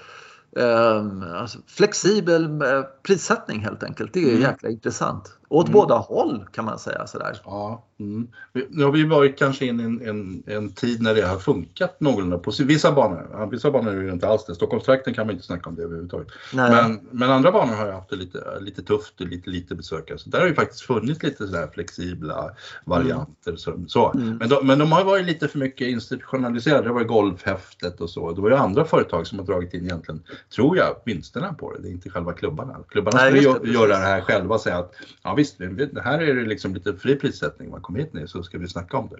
[0.56, 4.12] alltså, flexibel uh, prissättning helt enkelt.
[4.12, 4.42] Det är mm.
[4.42, 5.38] jäkla intressant.
[5.52, 5.72] Åt mm.
[5.72, 7.40] båda håll kan man säga sådär.
[7.44, 8.28] Ja, mm.
[8.68, 12.00] Nu har vi varit kanske in i en, en, en, tid när det har funkat
[12.00, 13.48] någorlunda på vissa banor.
[13.50, 14.54] Vissa banor är det inte alls det.
[14.54, 16.28] Stockholmstrakten kan man inte snacka om det överhuvudtaget.
[16.52, 20.18] Men, men andra banor har ju haft det lite, lite tufft och lite lite besökare.
[20.18, 22.50] Så där har ju faktiskt funnits lite sådär flexibla
[22.84, 23.50] varianter.
[23.50, 23.58] Mm.
[23.58, 24.12] Så, så.
[24.12, 24.36] Mm.
[24.36, 26.88] Men, de, men de har varit lite för mycket institutionaliserade.
[26.88, 28.32] Det var ju golfhäftet och så.
[28.32, 30.22] Det var ju andra företag som har dragit in egentligen,
[30.54, 31.82] tror jag, vinsterna på det.
[31.82, 32.76] Det är inte själva klubbarna.
[32.88, 35.58] Klubbarna Nej, skulle göra det här själva och säga att ja visst,
[35.94, 37.70] det här är det liksom lite fri prissättning.
[37.70, 39.16] Man kommer hit nu så ska vi snacka om det.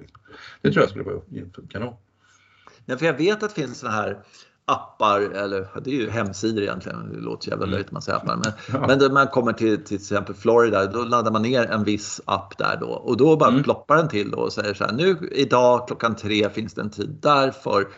[0.63, 1.21] Det tror jag skulle vara
[1.69, 1.95] kanon.
[2.87, 4.19] Ja, för jag vet att det finns sådana här
[4.65, 7.73] appar, eller det är ju hemsidor egentligen, det låter jävla mm.
[7.73, 8.37] löjligt man säger appar.
[8.37, 8.87] Men, ja.
[8.87, 12.59] men när man kommer till, till exempel Florida, då laddar man ner en viss app
[12.59, 13.63] där då och då bara mm.
[13.63, 17.19] ploppar den till och säger så här, nu idag klockan tre finns det en tid
[17.21, 17.89] där för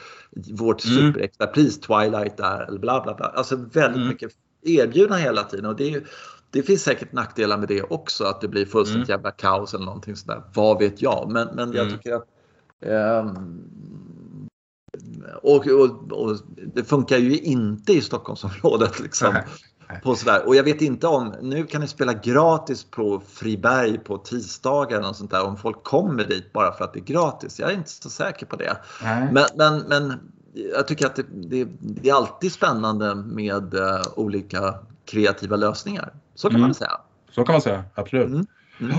[0.50, 0.96] vårt mm.
[0.96, 3.26] superextrapris, Twilight där, eller bla bla bla.
[3.26, 4.08] Alltså väldigt mm.
[4.08, 4.32] mycket
[4.62, 6.04] erbjudna hela tiden och det är
[6.54, 9.18] det finns säkert nackdelar med det också, att det blir fullständigt mm.
[9.18, 10.42] jävla kaos eller någonting sådär.
[10.54, 11.30] Vad vet jag?
[11.30, 11.98] Men, men jag mm.
[11.98, 12.24] tycker att
[13.26, 14.48] um,
[15.42, 16.36] och, och, och,
[16.74, 19.00] det funkar ju inte i Stockholmsområdet.
[19.00, 19.34] Liksom,
[20.02, 20.46] på sådär.
[20.46, 25.12] Och jag vet inte om, nu kan ni spela gratis på Friberg på tisdagar eller
[25.12, 27.60] sånt där, om folk kommer dit bara för att det är gratis.
[27.60, 28.76] Jag är inte så säker på det.
[29.32, 30.20] Men, men, men
[30.74, 36.12] jag tycker att det, det, det är alltid spännande med uh, olika kreativa lösningar.
[36.34, 36.68] Så kan mm.
[36.68, 37.00] man säga.
[37.30, 38.26] Så kan man säga, absolut.
[38.26, 38.46] Mm.
[38.80, 38.98] Mm.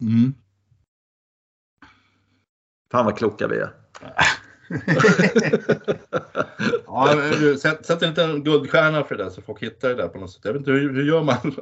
[0.00, 0.34] mm.
[2.92, 3.70] Fan vad kloka vi är.
[6.86, 7.16] ja,
[7.58, 10.30] sätt, sätt en liten guldstjärna för det där så folk hittar det där på något
[10.30, 10.40] sätt.
[10.44, 11.36] Jag vet inte hur, hur gör man?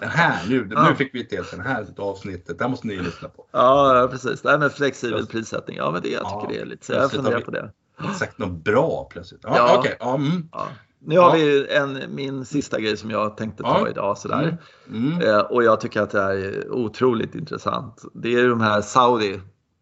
[0.00, 0.88] den här, nu, ja.
[0.88, 2.58] nu fick vi till den här avsnittet.
[2.58, 3.46] Det här måste ni lyssna på.
[3.50, 4.42] Ja, precis.
[4.42, 5.76] Det här med flexibel prissättning.
[5.76, 6.92] Ja, men det, jag tycker ja, det är lite så.
[6.92, 7.72] Jag funderar på det.
[8.18, 9.40] Sagt något bra plötsligt.
[9.44, 9.78] Ja, ja.
[9.78, 9.96] okej.
[10.00, 10.14] Okay.
[10.14, 10.48] Mm.
[10.52, 10.68] Ja.
[11.04, 14.18] Nu har vi en, min sista grej som jag tänkte ta idag.
[14.18, 14.58] Sådär.
[14.88, 15.12] Mm.
[15.12, 15.28] Mm.
[15.28, 18.02] Eh, och jag tycker att det här är otroligt intressant.
[18.14, 19.40] Det är de här Saudi.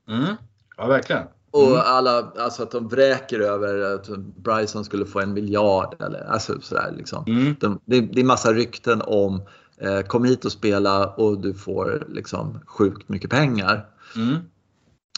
[0.08, 0.34] Mm.
[0.76, 1.22] Ja, verkligen.
[1.50, 1.80] Och mm.
[1.84, 6.94] alla, alltså att de vräker över att Bryson skulle få en miljard eller alltså sådär
[6.96, 7.24] liksom.
[7.26, 7.56] Mm.
[7.60, 9.42] De, det, det, är massa rykten om
[9.80, 13.86] eh, kom hit och spela och du får liksom sjukt mycket pengar.
[14.16, 14.36] Mm.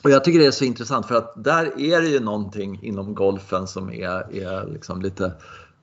[0.04, 3.14] Och jag tycker det är så intressant för att där är det ju någonting inom
[3.14, 5.32] golfen som är, är liksom lite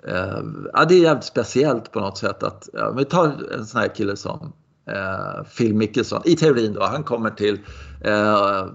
[0.07, 0.39] eh,
[0.73, 3.95] ja, det är jävligt speciellt på något sätt att, ja, vi tar en sån här
[3.95, 4.53] kille som
[4.87, 7.59] eh, Phil Mickelson, i teorin då, han kommer till
[8.01, 8.65] eh,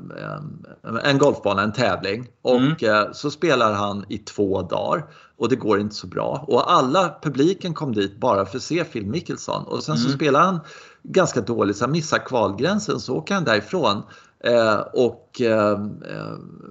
[1.05, 2.77] en golfbana, en tävling och mm.
[2.81, 5.07] eh, så spelar han i två dagar
[5.37, 6.45] och det går inte så bra.
[6.49, 10.09] Och alla publiken kom dit bara för att se Phil Mickelson och sen mm.
[10.09, 10.61] så spelar han
[11.03, 14.03] ganska dåligt, så han missar kvalgränsen så åker han därifrån
[14.45, 15.79] eh, och eh,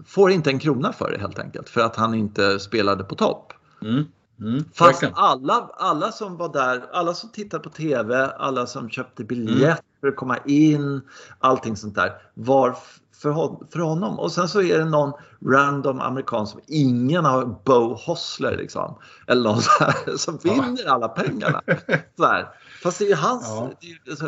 [0.05, 3.53] får inte en krona för det helt enkelt för att han inte spelade på topp.
[3.81, 4.03] Mm.
[4.39, 9.23] Mm, Fast alla, alla som var där, alla som tittade på TV, alla som köpte
[9.23, 9.77] biljett mm.
[10.01, 11.01] för att komma in,
[11.39, 12.77] allting sånt där var
[13.23, 14.19] för, för honom.
[14.19, 15.13] Och sen så är det någon
[15.45, 20.91] random amerikan som ingen har, Bo Hossler liksom, eller någon så här, som vinner ja.
[20.91, 21.61] alla pengarna.
[22.17, 22.49] Så här.
[22.83, 23.47] Fast det är ju hans...
[23.47, 23.71] Ja.
[24.05, 24.25] Det så,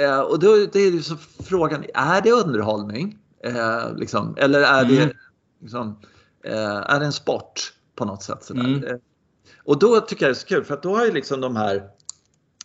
[0.00, 3.18] eh, och då det är ju så frågan, är det underhållning?
[3.44, 4.96] Eh, liksom, eller är mm.
[4.96, 5.12] det
[5.62, 5.98] liksom,
[6.44, 7.72] eh, är det en sport?
[7.96, 8.44] På något sätt.
[8.44, 8.64] Sådär.
[8.64, 8.84] Mm.
[8.84, 8.96] Eh,
[9.64, 11.56] och då tycker jag det är så kul för att då har ju liksom de
[11.56, 11.82] här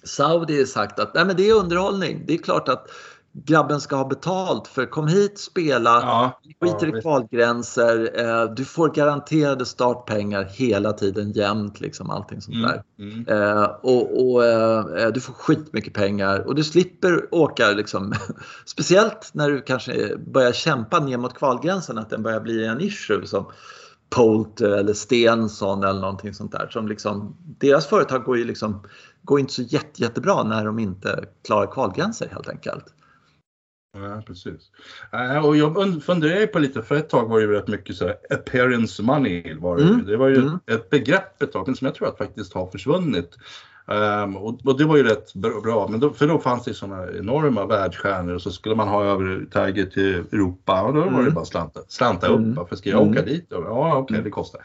[0.03, 2.23] Saudi sagt att Nej, men det är underhållning.
[2.27, 2.87] Det är klart att
[3.33, 8.65] grabben ska ha betalt för kom hit, spela, ja, skiter ja, i kvalgränser, eh, du
[8.65, 12.79] får garanterade startpengar hela tiden jämt liksom allting sånt mm.
[12.99, 13.27] Mm.
[13.27, 18.13] Eh, och, och eh, du får skitmycket pengar och du slipper åka liksom,
[18.65, 23.27] speciellt när du kanske börjar kämpa ner mot kvalgränsen att den börjar bli en issue
[23.27, 23.45] som
[24.15, 26.67] Polter eller Stensson eller någonting sånt där.
[26.67, 28.83] Som liksom, deras företag går ju liksom,
[29.21, 32.85] går inte så jätte, jättebra när de inte klarar kvalgränser helt enkelt.
[33.93, 34.71] Ja, precis.
[35.11, 38.07] Äh, och jag funderar på lite, för ett tag var det ju rätt mycket så
[38.07, 39.55] här, appearance money.
[39.55, 40.05] Var det, mm.
[40.05, 40.59] det var ju mm.
[40.67, 43.37] ett begrepp ett tag, som jag tror att faktiskt har försvunnit.
[43.91, 47.11] Um, och, och, det var ju rätt bra, men då, för då fanns det sådana
[47.19, 51.13] enorma världsstjärnor och så skulle man ha över Tiger till Europa och då mm.
[51.13, 51.33] var det mm.
[51.33, 52.39] bara slanta, slanta upp.
[52.39, 52.53] Mm.
[52.53, 53.11] Varför ska jag mm.
[53.11, 53.45] åka dit?
[53.49, 54.23] Ja, okej, okay, mm.
[54.23, 54.61] det kostar.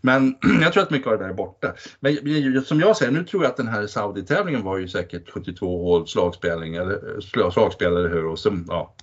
[0.00, 1.72] Men jag tror att mycket av det där är borta.
[2.00, 5.82] Men som jag säger, nu tror jag att den här Saudi-tävlingen var ju säkert 72
[5.82, 8.26] hål slagspelning, eller slagspel, eller hur?
[8.26, 8.94] Och så, ja.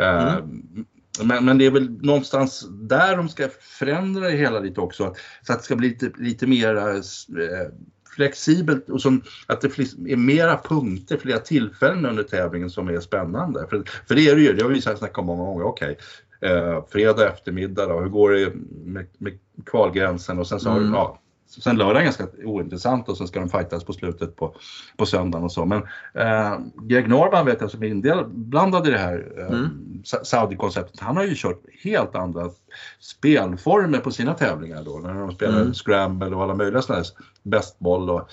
[0.00, 0.46] Uh,
[1.22, 5.14] men, men, det är väl någonstans där de ska förändra det hela lite också.
[5.42, 6.76] Så att det ska bli lite, lite mer
[8.14, 13.66] flexibelt och som, att det är mera punkter, flera tillfällen under tävlingen som är spännande.
[13.70, 15.64] För, för det är det ju, det har vi snackat om många gånger.
[15.64, 15.96] Okej,
[16.38, 16.50] okay.
[16.50, 18.52] eh, fredag eftermiddag då, hur går det
[18.84, 20.94] med, med kvalgränsen och sen så har mm.
[20.94, 21.18] ja,
[21.60, 24.54] sen lördag är ganska ointressant och sen ska de fightas på slutet på,
[24.96, 25.64] på söndagen och så.
[25.64, 25.82] Men
[26.14, 30.02] eh, Greg Norman vet jag som är inblandad i det här eh, mm.
[30.04, 32.50] Saudi-konceptet, han har ju kört helt andra
[33.00, 35.74] spelformer på sina tävlingar då när de spelar mm.
[35.74, 37.10] scramble och alla möjliga sådana här
[37.42, 38.28] bestboll och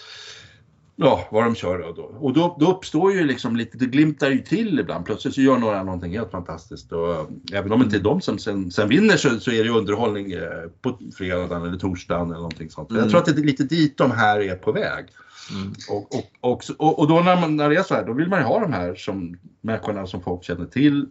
[1.00, 2.02] ja, vad de kör då.
[2.02, 5.06] Och då, då uppstår ju liksom lite, det glimtar ju till ibland.
[5.06, 6.92] Plötsligt så gör några någonting helt fantastiskt.
[6.92, 9.70] Och även om det inte är de som sen, sen vinner så, så är det
[9.70, 10.42] underhållning eh,
[10.82, 12.90] på fredagen eller torsdagen eller någonting sånt.
[12.90, 13.02] Mm.
[13.02, 15.06] Jag tror att det är lite dit de här är på väg.
[15.52, 15.74] Mm.
[15.90, 18.40] Och, och, och, och, då när, man, när det är så här, då vill man
[18.40, 21.08] ju ha de här som människorna som folk känner till.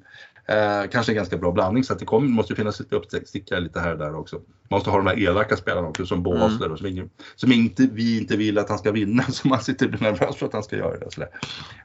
[0.48, 3.80] Eh, kanske en ganska bra blandning så att det kommer, måste finnas lite uppstickare lite
[3.80, 4.36] här och där också.
[4.36, 6.42] Man måste ha de här elaka spelarna också som mm.
[6.72, 9.88] och som, ingen, som inte, vi inte vill att han ska vinna så man sitter
[10.00, 11.10] nervös för att han ska göra det.
[11.10, 11.24] Så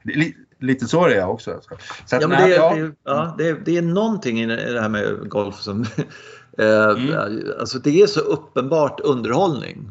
[0.02, 1.60] det lite så är det också.
[2.06, 2.74] Så att, ja, men det, ja.
[2.74, 5.80] Det, ja, det, det är någonting i det här med golf som
[6.58, 7.40] eh, mm.
[7.60, 9.90] Alltså det är så uppenbart underhållning.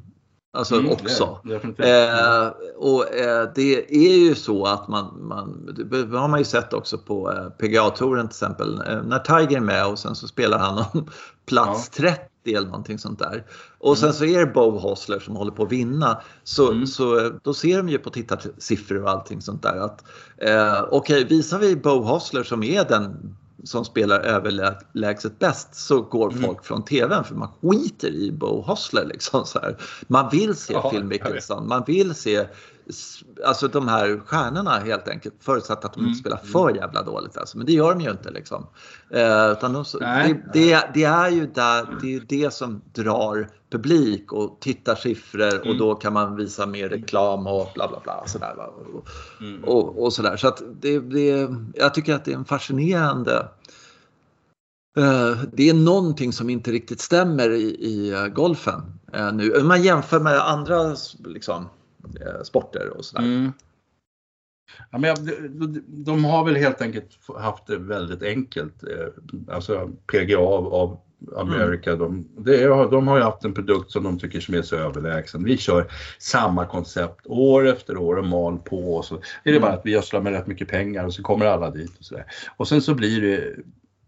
[0.56, 1.39] Alltså mm, också.
[1.78, 6.46] Det, eh, och eh, det är ju så att man, man det har man ju
[6.46, 8.82] sett också på eh, PGA-touren till exempel.
[8.88, 11.10] Eh, när Tiger är med och sen så spelar han om
[11.46, 12.10] plats ja.
[12.44, 13.46] 30 eller någonting sånt där.
[13.80, 13.98] Och mm.
[13.98, 16.22] sen så är det Bo Hosler som håller på att vinna.
[16.44, 16.88] Så, mm.
[16.88, 20.04] så eh, då ser de ju på tittarsiffror och allting sånt där att
[20.38, 26.02] eh, okej, okay, visar vi Bo Hosler som är den som spelar överlägset bäst så
[26.02, 26.43] går mm.
[26.43, 29.06] folk från TVn för man skiter i Bo Hosler.
[29.06, 29.78] Liksom, så här.
[30.08, 32.45] Man vill se ja, Phil Mickelson, man vill se
[33.46, 36.19] alltså de här stjärnorna helt enkelt förutsatt att de inte mm.
[36.19, 37.38] spelar för jävla dåligt.
[37.38, 37.58] Alltså.
[37.58, 38.67] Men det gör de ju inte liksom.
[39.10, 44.32] Eh, utan de, det, det, det, är ju där, det, är det som drar publik
[44.32, 45.78] och tittarsiffror och mm.
[45.78, 48.24] då kan man visa mer reklam och bla bla bla.
[48.28, 49.08] Sådär, och,
[49.41, 49.63] mm.
[49.63, 50.38] och, och sådär.
[50.38, 53.48] Så att det, det, jag tycker att det är en fascinerande
[54.98, 58.82] uh, det är någonting som inte riktigt stämmer i, i uh, golfen
[59.17, 59.52] uh, nu.
[59.52, 61.69] Om man jämför med andra liksom,
[62.44, 63.24] sporter och sådär.
[63.24, 63.52] Mm.
[64.92, 65.16] Ja, men
[65.88, 68.84] de, har väl helt enkelt haft det väldigt enkelt.
[69.48, 71.00] Alltså PGA av, av
[71.36, 72.26] America, mm.
[72.38, 75.44] de, är, de har ju haft en produkt som de tycker som är så överlägsen.
[75.44, 79.62] Vi kör samma koncept år efter år och mal på och så är det mm.
[79.62, 82.26] bara att vi gödslar med rätt mycket pengar och så kommer alla dit och sådär.
[82.58, 83.56] Och sen så blir det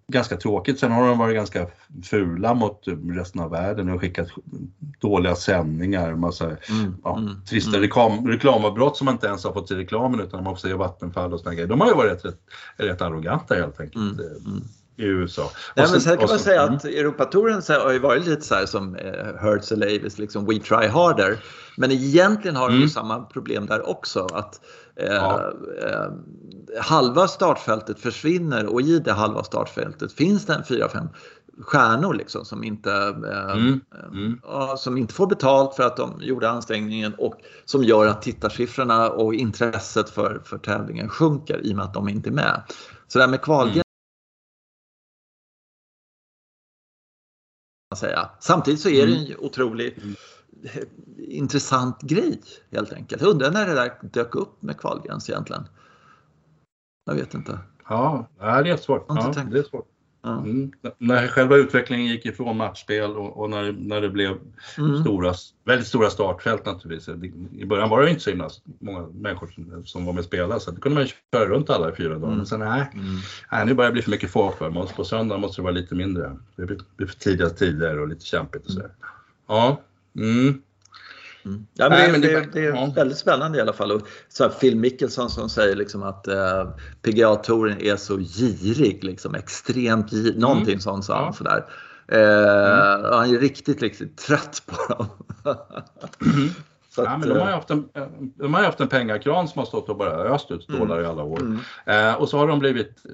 [0.08, 0.80] ganska tråkigt.
[0.80, 1.68] Sen har de varit ganska
[2.04, 4.28] fula mot resten av världen och skickat
[5.00, 7.82] dåliga sändningar, massa mm, ja, mm, trista mm.
[7.82, 11.34] Reklam, reklamavbrott som man inte ens har fått i reklamen utan man får se Vattenfall
[11.34, 11.70] och sådana grejer.
[11.70, 12.36] De har ju varit rätt,
[12.78, 13.96] rätt arroganta helt enkelt.
[13.96, 14.64] Mm, mm
[14.98, 15.52] i USA.
[15.76, 16.76] Nej, men sen kan man säga mm.
[16.76, 20.60] att Europatouren har ju varit lite så här som eh, Hertz och Lavis, liksom We
[20.60, 21.38] try harder.
[21.78, 22.90] Men egentligen har de ju mm.
[22.90, 24.28] samma problem där också.
[24.34, 24.62] Att
[24.96, 25.54] eh, ja.
[25.84, 31.08] eh, halva startfältet försvinner och i det halva startfältet finns det en 4-5
[31.62, 32.92] stjärnor liksom som inte,
[33.32, 33.82] eh, mm.
[34.14, 34.40] Mm.
[34.78, 39.34] som inte får betalt för att de gjorde ansträngningen och som gör att tittarsiffrorna och
[39.34, 42.62] intresset för, för tävlingen sjunker i och med att de inte är med.
[43.08, 43.42] Så det här med
[47.96, 48.30] kvalgrejen säga.
[48.40, 49.32] Samtidigt så är det mm.
[49.32, 50.16] en otroligt mm.
[51.18, 53.22] intressant grej helt enkelt.
[53.22, 55.68] Jag undrar när det där dök upp med kvalgräns egentligen.
[57.06, 57.60] Jag vet inte.
[57.90, 59.06] Ja, det är svårt.
[59.08, 59.88] Ja, det är svårt.
[60.26, 60.72] Mm.
[60.98, 64.38] När själva utvecklingen gick ifrån matchspel och, och när, när det blev
[64.78, 65.02] mm.
[65.02, 65.34] stora,
[65.64, 67.16] väldigt stora startfält naturligtvis.
[67.58, 70.60] I början var det inte så himla många människor som, som var med och spelade
[70.60, 72.28] så det kunde man ju köra runt alla i fyra dagar.
[72.28, 72.38] Mm.
[72.38, 73.06] Men sen nej, mm.
[73.52, 75.96] nej, nu börjar det bli för mycket folk för På söndag måste det vara lite
[75.96, 76.38] mindre.
[76.56, 78.82] Det blir för tidiga tider och lite kämpigt och så.
[79.48, 79.82] Ja.
[80.16, 80.62] Mm.
[81.46, 81.66] Mm.
[81.74, 82.94] Ja, men Nej, det, men det, det, är ja.
[82.96, 83.92] väldigt spännande i alla fall.
[83.92, 86.70] Och så här, Phil Mickelson som säger liksom att eh,
[87.02, 90.30] PGA-touren är så girig, liksom, extremt girig.
[90.30, 90.42] Mm.
[90.42, 90.80] Någonting mm.
[90.80, 91.26] sånt sa han.
[91.26, 91.34] Ja.
[91.34, 91.66] Sådär.
[92.08, 93.14] Eh, mm.
[93.14, 95.08] Han är riktigt, riktigt trött på dem.
[96.96, 97.90] Så ja, men de, har ju haft en,
[98.36, 101.06] de har haft en pengakran som har stått och bara öst ut stålar mm.
[101.06, 101.40] i alla år.
[101.40, 101.60] Mm.
[101.86, 103.06] Eh, och så har de blivit,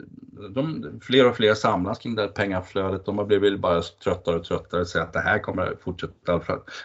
[0.49, 3.05] de, fler och fler samlas kring det här pengaflödet.
[3.05, 6.33] De har blivit bara tröttare och tröttare och säger att det här kommer att fortsätta
[6.33, 6.41] all,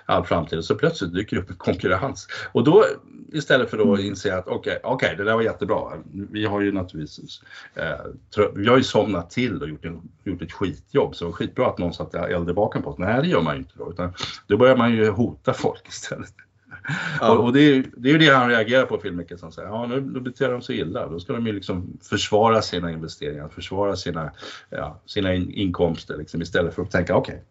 [0.07, 0.65] all framtid.
[0.65, 2.29] Så plötsligt dyker det upp en konkurrens.
[2.53, 2.85] Och då
[3.33, 4.01] istället för att mm.
[4.01, 5.93] inse att okej, okay, okay, det där var jättebra.
[6.13, 7.43] Vi har ju naturligtvis,
[7.75, 11.17] eh, vi har ju somnat till och gjort, en, gjort ett skitjobb.
[11.17, 12.99] Så skitbra att någon satte eld i baken på oss.
[12.99, 13.91] Nej, det gör man ju inte då.
[13.91, 14.15] Utan
[14.47, 16.35] då börjar man ju hota folk istället.
[17.21, 17.33] Ja.
[17.33, 19.53] Och, och, det, är, det är ju det han reagerar på, Phil Mickelson.
[19.53, 21.09] Säger, ja, nu då beter de sig illa.
[21.09, 24.33] Då ska de ju liksom försvara sina investeringar, försvara sina,
[24.71, 27.45] ja, sina in, inkomster liksom, istället för att tänka okej, okay,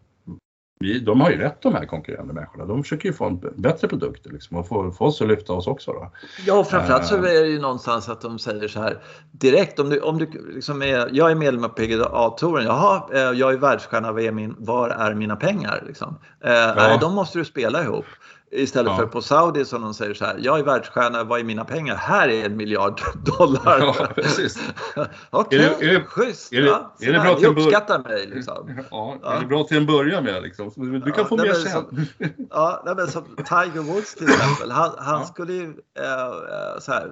[0.80, 2.66] de har ju rätt de här konkurrerande människorna.
[2.66, 5.68] De försöker ju få en bättre produkt liksom, och få, få oss att lyfta oss
[5.68, 5.92] också.
[5.92, 6.12] Då.
[6.46, 7.20] Ja, framförallt så eh.
[7.20, 8.98] är det ju någonstans att de säger så här
[9.32, 9.80] direkt.
[9.80, 12.66] Om du, om du liksom är, jag är medlem av PGA-touren.
[12.66, 14.12] Jaha, eh, jag är världsstjärna.
[14.12, 15.84] Var är, min, var är mina pengar?
[15.88, 16.20] Liksom.
[16.44, 16.74] Eh, ja.
[16.76, 18.06] Nej, de måste du spela ihop.
[18.52, 18.98] Istället Ja.
[18.98, 21.96] för på Saudi som de säger så här, jag är världsstjärna, vad är mina pengar?
[21.96, 23.02] Här är en miljard
[23.38, 23.80] dollar.
[23.80, 24.60] Ja, precis.
[25.30, 26.54] Okej, är det- schysst.
[26.54, 28.84] är det- ja, är det bra till uppskattar mig liksom.
[28.92, 29.34] Ja, Ja.
[29.34, 30.72] är det bra till en början med liksom.
[30.76, 32.08] Du Ja, kan få mer sen.
[32.50, 34.72] Ja, nej, men som Tiger Woods till exempel.
[34.72, 35.26] Han, han Ja.
[35.26, 35.64] skulle ju
[36.00, 37.12] eh, eh, så här.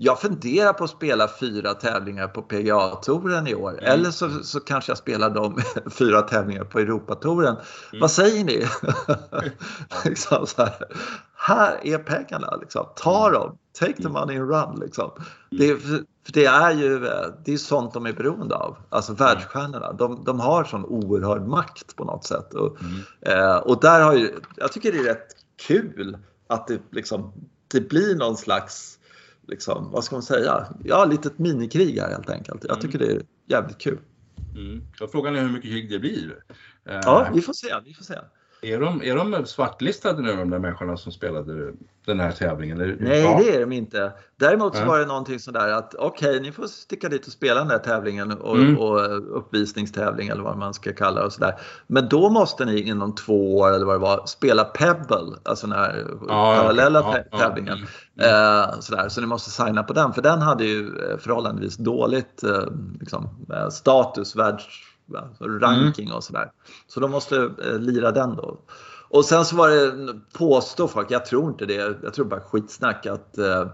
[0.00, 3.70] Jag funderar på att spela fyra tävlingar på PGA-touren i år.
[3.72, 3.84] Mm.
[3.84, 7.56] Eller så, så kanske jag spelar de fyra tävlingar på Europatouren.
[7.56, 8.00] Mm.
[8.00, 8.66] Vad säger ni?
[10.04, 10.74] liksom här.
[11.34, 12.80] här är pengarna, liksom.
[12.82, 12.92] Mm.
[12.96, 13.58] ta dem.
[13.78, 14.80] Take the money and run.
[14.80, 15.10] Liksom.
[15.50, 18.76] Det, är- för för det är ju eh, det är sånt de är beroende av.
[18.88, 19.18] Alltså Mm.
[19.18, 19.92] världsstjärnorna.
[19.92, 22.54] De, de har sån oerhörd makt på något sätt.
[22.54, 23.38] Och, Mm.
[23.40, 25.26] Eh, och där har ju, jag tycker det är rätt
[25.66, 27.32] kul att det liksom,
[27.68, 28.97] det blir någon slags,
[29.48, 32.64] liksom, vad ska man säga, ja, litet minikrig här helt enkelt.
[32.68, 33.98] Jag tycker det är jävligt kul.
[34.54, 34.82] Mm.
[35.00, 36.44] Och frågan är hur mycket krig det blir.
[36.84, 38.14] Eh, Ja, vi får se, vi får se.
[38.62, 41.72] Är, de, är de svartlistade nu de där människorna som spelade
[42.06, 42.78] den här tävlingen?
[43.00, 43.38] Nej, ja.
[43.42, 44.12] det är de inte.
[44.36, 47.68] Däremot så var det någonting sådär att okej, ni får sticka dit och spela den
[47.68, 48.78] där tävlingen och, Mm.
[48.78, 51.54] och eh, uppvisningstävling eller vad man ska kalla det och sådär.
[51.86, 55.78] Men då måste ni inom två år eller vad det var spela Pebble, alltså den
[55.78, 57.12] här Ja, parallella okej.
[57.22, 57.48] tä- Ja, ja.
[57.48, 57.78] tävlingen.
[58.18, 58.30] Mm.
[58.30, 59.08] Eh, sådär.
[59.08, 62.62] Så ni måste signa på den för den hade ju eh, förhållandevis dåligt eh,
[63.00, 64.64] liksom, eh, status, världs,
[65.40, 66.50] ranking och sådär.
[66.86, 68.58] Så de måste eh, lira den då.
[69.10, 73.06] Och sen så var det, påstå folk, jag tror inte det, jag tror bara skitsnack
[73.06, 73.66] att eh,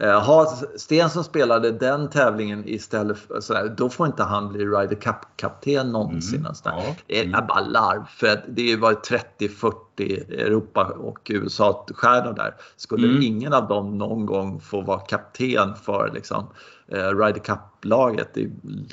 [0.00, 4.64] eh, ha Sten som spelade den tävlingen istället för sådär, då får inte han bli
[4.64, 6.40] Ryder Cup-kapten någonsin.
[6.40, 6.52] Mm.
[6.64, 6.96] Ja.
[7.06, 7.46] Det är Mm.
[7.46, 12.54] bara larv för det varit 30-40 Europa och USA-stjärnor där.
[12.76, 13.22] Skulle Mm.
[13.22, 16.46] ingen av dem någon gång få vara kapten för liksom,
[16.88, 18.50] eh, Ryder Cup-laget, det-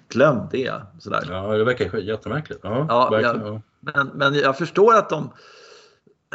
[0.09, 0.73] glöm det.
[0.99, 1.23] Sådär.
[1.29, 2.59] Ja, det verkar jättemärkligt.
[2.63, 3.41] Ja, Ja, verkligen.
[3.47, 3.53] ja.
[3.53, 3.61] Ja.
[3.93, 5.29] Men, men jag förstår att de,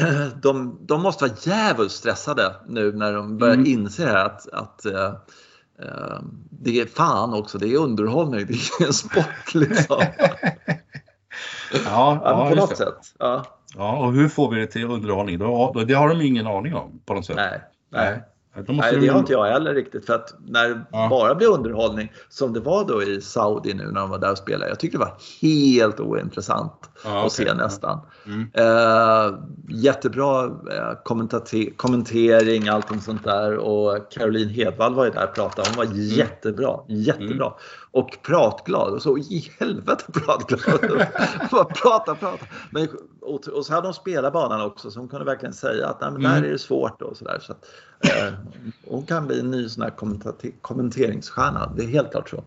[0.43, 3.67] de, de måste vara jävligt stressade nu när de börjar Mm.
[3.67, 5.05] inse det att, att eh,
[5.83, 10.03] eh, det är fan också, det är underhållning, det är en sport liksom.
[11.85, 12.77] Ja, Ja, på något det.
[12.77, 13.15] sätt.
[13.19, 13.45] Ja,
[13.77, 15.39] Ja, och hur får vi det till underhållning?
[15.39, 17.37] Då, då, det har de ingen aning om på något sätt.
[17.37, 18.13] nej, nej.
[18.13, 18.27] Måste
[18.69, 20.07] Nej, de det har inte jag heller riktigt.
[20.07, 21.07] För att när det Ja.
[21.11, 24.39] bara blir underhållning, som det var då i Saudi nu när de var där och
[24.39, 24.69] spelade.
[24.69, 27.47] Jag tyckte det var helt ointressant Ja, att okej.
[27.47, 28.01] se nästan.
[28.27, 28.47] Mm.
[28.55, 29.39] Eh,
[29.69, 30.93] jättebra eh,
[31.77, 33.57] kommentering, allting sånt där.
[33.57, 35.69] Och Caroline Hedvall var ju där och pratade.
[35.69, 35.99] Hon var Mm.
[35.99, 37.53] jättebra, jättebra.
[37.91, 38.95] Och pratglad.
[38.95, 40.81] Och så i helvete pratglad.
[41.51, 42.47] Bara prata, prata.
[42.71, 42.89] Men,
[43.21, 46.11] och, och så hade hon spelat banan också så hon kunde verkligen säga att Nej,
[46.11, 46.45] men där Mm.
[46.45, 47.03] är det svårt.
[47.03, 47.65] Och så där, så att,
[48.05, 48.35] eh,
[48.87, 49.93] hon kan bli en ny sån här
[50.61, 51.73] kommenteringsstjärna.
[51.77, 52.45] Det är helt klart så.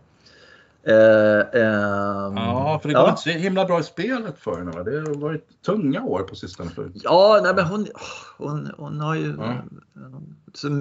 [0.82, 4.70] Eh, ehm, Ja, för det går inte så himla bra i spelet för henne.
[4.70, 4.82] Va?
[4.82, 6.70] Det har varit tunga år på sistone.
[6.70, 6.90] För.
[6.94, 7.86] Ja, nej, men hon,
[8.38, 9.36] hon, hon har ju...
[9.38, 9.62] Ja.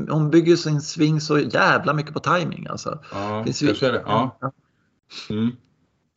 [0.09, 2.99] Hon bygger sin sving så jävla mycket på timing alltså.
[3.11, 4.03] Ja, Finns ju- det.
[4.05, 4.37] Ja.
[5.29, 5.51] Mm.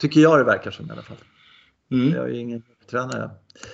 [0.01, 1.17] Tycker jag det verkar som i alla fall.
[1.91, 2.15] Mm.
[2.15, 3.31] Jag är ju ingen tränare.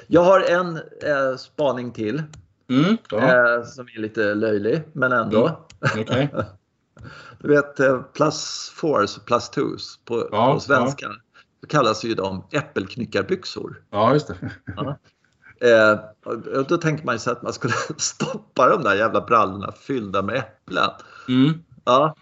[0.06, 2.22] Jag har en eh, spaning till
[2.70, 2.96] Mm.
[3.10, 3.18] Ja,
[3.56, 5.66] eh, som är lite löjlig, men ändå.
[5.96, 6.28] Mm.
[7.38, 11.06] Du vet eh, plus fours och plus twos på, Ja, på svenska.
[11.60, 13.82] Så kallas ju de äppelknyckarbyxor.
[13.90, 14.34] Ja, just det.
[15.60, 15.98] Eh,
[16.58, 20.22] och då tänker man ju sig att man skulle stoppa de där jävla brallorna fyllda
[20.22, 20.90] med äpplen.
[21.28, 21.64] Mm.
[21.84, 22.14] Ja,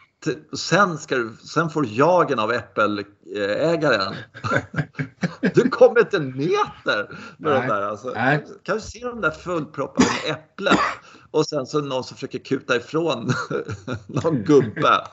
[0.57, 4.15] sen, ska du, sen får jagen av äppelägaren.
[5.55, 7.61] Du kommer inte en meter med Nej.
[7.61, 7.83] de där.
[7.83, 8.11] Alltså.
[8.15, 8.47] Nej.
[8.63, 10.77] Kan du se de där fullproppade med äpplen?
[11.31, 13.31] Och sen så någon som försöker kuta ifrån
[14.07, 15.07] någon gubbe.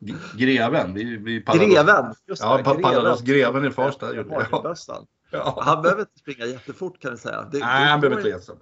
[0.00, 0.94] G- Greven.
[0.94, 2.14] Vi, vi Greven!
[2.28, 4.06] Just Ja, det, pa- pallade oss greven i Farsta.
[5.30, 5.62] Ja.
[5.64, 7.48] Han behöver inte springa jättefort kan vi säga.
[7.52, 8.52] Det, Nej, han behöver inte läsa.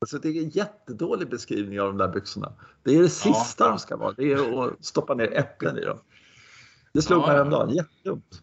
[0.00, 2.52] Alltså det är en jättedålig beskrivning av de där byxorna.
[2.82, 4.12] Det är det sista de ska vara.
[4.16, 5.98] Det är att stoppa ner äpplen i dem.
[6.92, 7.36] Det slog Ja, mig ja.
[7.36, 7.70] häromdagen.
[7.74, 8.40] Jättedumt.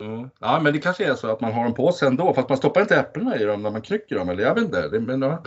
[0.00, 0.30] Mm.
[0.38, 2.34] Ja, men det kanske är så att man har dem på sig ändå.
[2.34, 4.28] Fast man stoppar inte äpplena i dem när man knycker dem.
[4.28, 4.88] Eller jag vet inte.
[4.88, 5.42] Det, men, ja.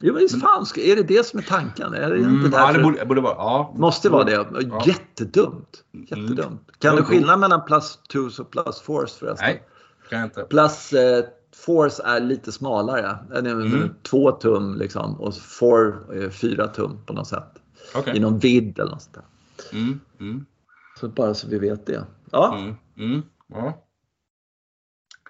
[0.00, 1.94] Jo, men fan, är det det som är tanken?
[1.94, 2.78] Är det Mm, inte ja, därför?
[2.78, 3.34] det borde, borde vara.
[3.34, 3.74] Ja.
[3.76, 4.32] Måste vara det.
[4.60, 4.82] Ja.
[4.86, 5.84] Jättedumt.
[5.92, 6.70] Jättedumt.
[6.78, 9.46] Kan du skillnad mellan plus twos och plus fours förresten?
[9.48, 9.62] Nej,
[10.10, 10.42] kan jag inte.
[10.42, 11.24] Plus eh,
[11.54, 13.18] force är lite smalare.
[13.34, 13.94] Mm.
[14.02, 17.62] Två tum liksom och four är fyra tum på något sätt.
[17.94, 18.16] Okej.
[18.16, 19.24] I någon vidd eller något sånt där.
[19.78, 20.46] Mm, mm,
[21.00, 22.04] Så bara så vi vet det.
[22.30, 23.22] Ja, mm, mm.
[23.46, 23.84] Ja.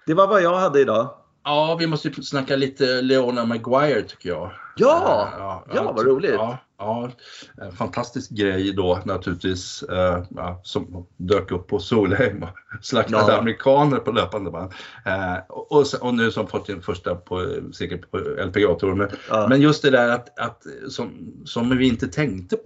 [0.07, 1.15] det var vad jag hade idag.
[1.45, 4.51] Ja, vi måste ju snacka lite Leona Maguire tycker jag.
[4.77, 6.35] Ja, ja, ja vad roligt.
[6.35, 7.11] Ja, ja,
[7.63, 13.39] en fantastisk grej då naturligtvis uh, ja, som dök upp på Solheim och slaktade ja.
[13.39, 14.73] amerikaner på löpande band.
[15.07, 18.99] Uh, och, och, nu som fått sin första på, säkert på LPGA-touren.
[18.99, 19.47] Men, ja.
[19.49, 22.57] men, just det där att, att som, som vi inte tänkte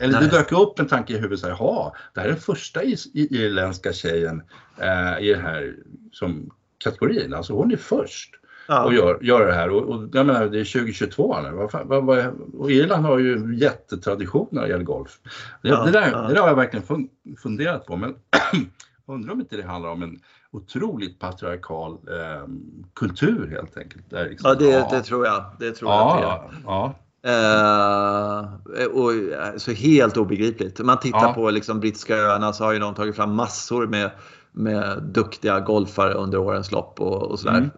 [0.00, 0.28] eller Nej.
[0.30, 2.80] det dök upp en tanke i huvudet så här, jaha, det här är den första
[3.14, 4.42] irländska tjejen
[4.80, 5.76] uh, i den här
[6.12, 8.30] som kategorin, alltså hon är först
[8.68, 8.84] ja.
[8.84, 9.70] och gör, gör det här.
[9.70, 11.50] Och, och jag menar, det är 2022 nu.
[11.50, 12.26] Vad, vad, vad,
[12.58, 15.18] och Irland har ju jättetradition när det gäller golf.
[15.62, 16.18] Det, ja, det, där, ja.
[16.18, 17.08] det där har jag verkligen
[17.42, 17.96] funderat på.
[17.96, 18.14] Men
[19.06, 22.48] undrar om inte det handlar om en otroligt patriarkal eh,
[22.94, 24.10] kultur helt enkelt.
[24.10, 25.44] Där liksom, ja, det, det, tror jag.
[25.58, 26.94] Det tror ja, jag ja.
[27.24, 29.12] Eh, och,
[29.60, 30.78] så helt obegripligt.
[30.78, 31.32] Man tittar ja.
[31.32, 34.10] på liksom brittiska öarna så har ju de tagit fram massor med
[34.52, 37.58] med duktiga golfare under årens lopp och, och sådär.
[37.58, 37.70] Mm.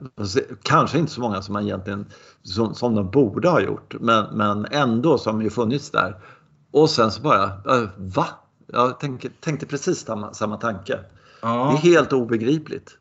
[0.63, 2.07] Kanske inte så många som man egentligen
[2.43, 6.17] som, som de borde ha gjort, men, men ändå som ju funnits där.
[6.71, 8.27] Och sen så bara, äh, va?
[8.67, 10.99] Jag tänkte, tänkte precis samma, samma tanke.
[11.41, 11.49] Ja.
[11.83, 12.99] Det är helt obegripligt.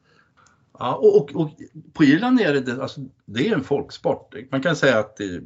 [0.79, 1.49] Ja, och, och, och,
[1.93, 4.35] på Irland är det, alltså, det är en folksport.
[4.51, 5.41] Man kan säga att, det,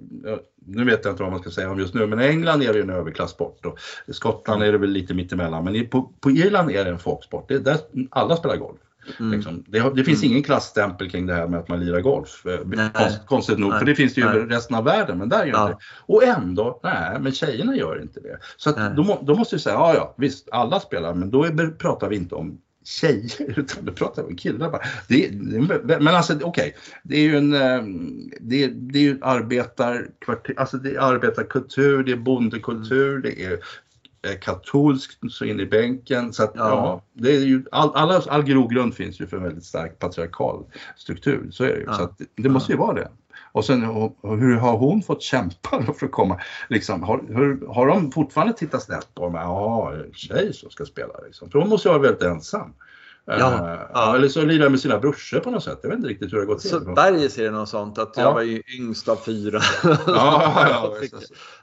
[0.66, 2.74] nu vet jag inte vad man ska säga om just nu, men i England är
[2.74, 5.64] det en överklassport och i Skottland är det väl lite mittemellan.
[5.64, 7.48] Men på, på Irland är det en folksport.
[7.48, 7.78] Det är där
[8.10, 8.80] alla spelar golf.
[9.20, 9.32] Mm.
[9.32, 9.64] Liksom.
[9.68, 10.32] Det, det, finns mm.
[10.32, 12.46] ingen klassstämpel kring det här med att man lirar golf.
[12.46, 12.90] Eh, nej.
[13.26, 13.80] Konstigt nog, nej.
[13.80, 15.68] för det finns det ju i resten av världen, men där gör ja.
[15.68, 15.78] det.
[16.06, 18.40] Och ändå, nej, men tjejerna gör inte det.
[18.58, 21.78] Så att då, då, måste vi säga, ja ja, visst, alla spelar, men då är,
[21.78, 24.82] pratar vi inte om tjejer utan du pratar om killar bara.
[25.08, 26.72] Det, det, men alltså okej, okay.
[27.04, 27.84] det är ju en eh,
[28.40, 33.60] det, det är ju arbetarkvarter, alltså det är arbetarkultur, det är bondekultur, det är
[34.42, 36.34] katolskt så in i bänken.
[36.34, 36.70] Så att, ja.
[36.70, 40.64] ja det är ju, all, alla, all grogrund finns ju för en väldigt stark patriarkal
[40.96, 41.48] struktur.
[41.52, 41.84] Så är det ju.
[41.88, 41.94] Ja.
[41.94, 43.10] Så att, det måste ju vara det.
[43.58, 43.82] Och sen
[44.24, 46.42] hur har hon fått kämpa för att komma?
[46.70, 49.42] Liksom, har, hur, har de fortfarande tittat snett på mig?
[49.42, 51.52] Ja, tjej som ska spela liksom.
[51.52, 52.74] För hon måste ju vara väldigt ensam.
[53.26, 54.16] Ja, uh, ja.
[54.16, 55.80] Eller så lirar med sina brorsor på något sätt.
[55.82, 56.70] Jag vet inte riktigt hur det har gått till.
[56.70, 59.62] Så Berges är det något sånt att jag var ju yngst av fyra.
[59.84, 60.96] ja, ja,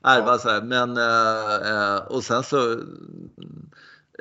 [0.02, 0.62] ja, så här.
[0.62, 2.78] Men, uh, uh, och sen så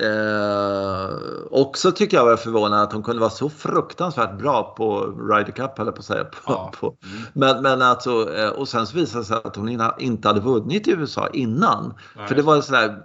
[0.01, 1.09] Eh,
[1.51, 5.79] också tycker jag var förvånad att hon kunde vara så fruktansvärt bra på Ryder Cup,
[5.79, 6.23] eller på att säga.
[6.23, 6.71] På, ja.
[6.79, 6.87] på.
[6.87, 7.23] Mm.
[7.33, 10.87] Men, men alltså, eh, och sen så visade det sig att hon inte hade vunnit
[10.87, 11.93] i USA innan.
[12.15, 12.27] Nej.
[12.27, 13.03] För det var sådär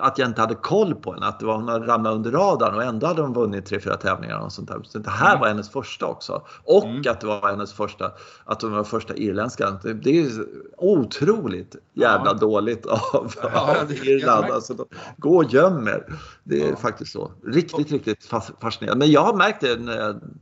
[0.00, 1.26] att jag inte hade koll på henne.
[1.26, 3.96] Att det var, hon hade ramlat under radarn och ändå hade hon vunnit tre, fyra
[3.96, 4.80] tävlingar och sånt där.
[4.84, 5.40] Så det här mm.
[5.40, 6.42] var hennes första också.
[6.64, 7.02] Och mm.
[7.10, 8.12] att det var hennes första,
[8.44, 9.78] att hon var första irländskan.
[9.82, 10.30] Det, det är
[10.78, 12.34] otroligt jävla ja.
[12.34, 14.44] dåligt av, ja, av Irland.
[14.44, 16.06] Alltså, gå och göm er.
[16.44, 16.76] Det är ja.
[16.76, 17.30] faktiskt så.
[17.46, 18.24] Riktigt, riktigt
[18.60, 18.98] fascinerande.
[18.98, 19.76] Men jag har märkt det,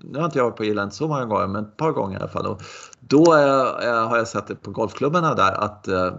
[0.00, 2.20] nu har inte jag varit på Irland så många gånger, men ett par gånger i
[2.20, 2.46] alla fall.
[2.46, 2.62] Och
[3.00, 6.10] då äh, har jag sett det på golfklubbarna där att äh,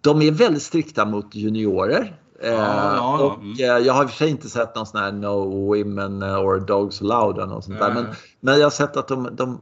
[0.00, 2.21] de är väldigt strikta mot juniorer.
[2.42, 3.52] Ja, ja, och mm.
[3.52, 6.60] Eh, jag har i och för sig inte sett någon sån här No Women or
[6.60, 7.94] Dogs Allowed eller något sånt där.
[7.94, 8.06] Men,
[8.40, 9.60] men jag har sett att de, de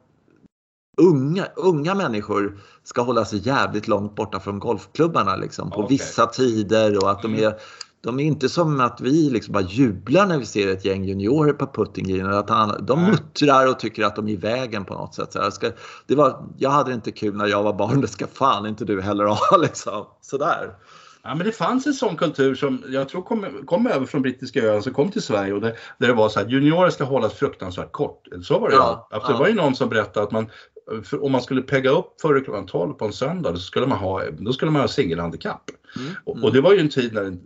[0.97, 5.97] unga, unga människor ska hålla sig jävligt långt borta från golfklubbarna liksom, på okay.
[5.97, 7.45] vissa tider och att de mm.
[7.47, 7.55] är
[8.03, 11.53] de är inte som att vi liksom bara jublar när vi ser ett gäng juniorer
[11.53, 12.45] på puttinggreen.
[12.81, 15.33] de muttrar och tycker att de är i vägen på något sätt.
[15.33, 15.70] Så jag, ska,
[16.07, 19.01] det var, jag hade inte kul när jag var barn, det ska fan inte du
[19.01, 19.57] heller ha.
[19.62, 20.07] Liksom.
[20.20, 20.74] Sådär.
[21.23, 24.62] Ja, men det fanns en sån kultur som jag tror kom, kom över från brittiska
[24.62, 27.35] öarna som kom till Sverige och det, där det var så att juniorer ska hållas
[27.35, 28.27] fruktansvärt kort.
[28.43, 29.09] Så var det ja.
[29.11, 29.29] ja.
[29.29, 30.51] Det var ju någon som berättade att man
[31.20, 34.22] om man skulle pegga upp före klockan 12 på en söndag, då skulle man ha,
[34.38, 35.70] då skulle man ha singelhandikapp.
[35.97, 36.12] Mm.
[36.24, 37.38] Och, och, det var ju en tid när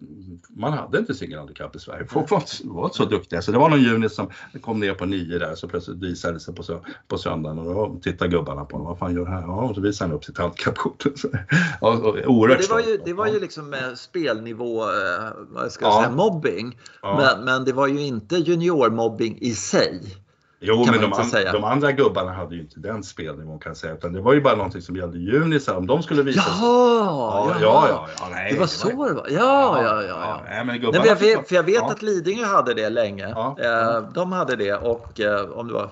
[0.56, 2.06] man hade inte singelhandikapp i Sverige.
[2.06, 3.42] Folk var, var inte så duktiga.
[3.42, 4.30] Så det var någon juni som
[4.60, 6.62] kom ner på nio där så plötsligt visade det sig på,
[7.08, 8.88] på söndagen och då tittade gubbarna på honom.
[8.88, 9.42] Vad fan gör han?
[9.42, 11.04] Ja, och så visade han upp sitt handikappkort.
[11.80, 16.02] oerhört det var ju, det var ju liksom spelnivå, eh, vad ska jag ja.
[16.02, 16.78] säga, mobbing.
[17.02, 17.16] Ja.
[17.16, 20.23] Men, men det var ju inte juniormobbing i sig.
[20.60, 23.94] Jo, men de, an, de, andra gubbarna hade ju inte den spelnivån kan jag säga.
[23.94, 25.76] Utan det var ju bara någonting som gällde junisar.
[25.76, 27.50] Om de skulle visa Jaha!
[27.50, 29.26] Ja, ja, ja, ja, nej, det var så det var.
[29.30, 30.02] Ja, ja, ja.
[30.08, 30.40] ja.
[30.44, 33.28] Nej, men nej, jag för jag vet att Lidingö hade det länge.
[33.28, 35.90] Eh, de hade det och eh, om det var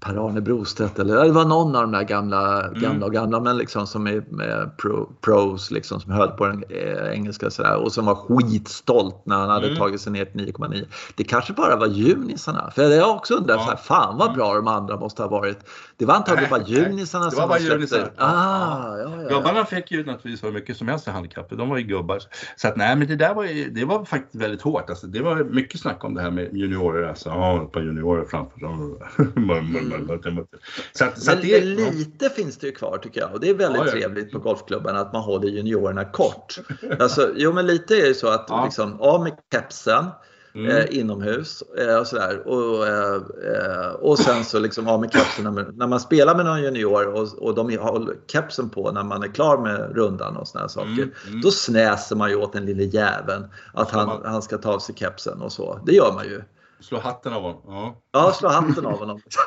[0.00, 2.80] Per-Arne Brostedt eller det var någon av de där gamla, mm.
[2.80, 6.64] gamla och gamla men liksom som är med pro, pros liksom som höll på den
[6.68, 9.78] eh, engelska sådär och som var skitstolt när han hade mm.
[9.78, 10.86] tagit sig ner till 9,9.
[11.16, 12.70] Det kanske bara var junisarna.
[12.74, 13.64] För jag har också undrat ja.
[13.64, 15.58] så här, fan vad bra de andra måste ha varit.
[15.96, 18.12] Det var antagligen bara junisarna som det var bara junisar.
[18.16, 21.50] Ah, ja, ja, Gubbarna fick ju naturligtvis hur mycket som helst i handikapp.
[21.50, 22.18] De var ju gubbar.
[22.56, 24.90] Så att nej men det där var ju, det var faktiskt väldigt hårt.
[24.90, 27.08] Alltså, det var mycket snack om det här med juniorer.
[27.08, 28.98] Alltså, ja, ett par juniorer framför dem.
[29.92, 30.46] Mm.
[30.92, 32.30] Så, att, så det, lite ja.
[32.30, 35.12] finns det ju kvar tycker jag och det är väldigt ja, trevligt på golfklubben att
[35.12, 36.58] man håller juniorerna kort.
[36.98, 40.04] Alltså, jo men lite är det så att liksom, av med kepsen
[40.54, 40.76] Mm.
[40.76, 42.48] Eh, inomhus eh, och sådär.
[42.48, 46.62] Och, eh, och sen så liksom av med kepsen när, när man spelar med någon
[46.62, 50.68] junior och, och de har kepsen på när man är klar med rundan och sådana
[50.68, 50.88] saker.
[50.88, 51.10] Mm.
[51.28, 51.40] Mm.
[51.40, 54.94] Då snäser man ju åt den lille jäveln att han, han ska ta av sig
[54.94, 55.80] kepsen och så.
[55.86, 56.42] Det gör man ju.
[56.80, 57.62] Slå hatten av honom.
[57.66, 59.20] Ja, ja slå hatten av honom.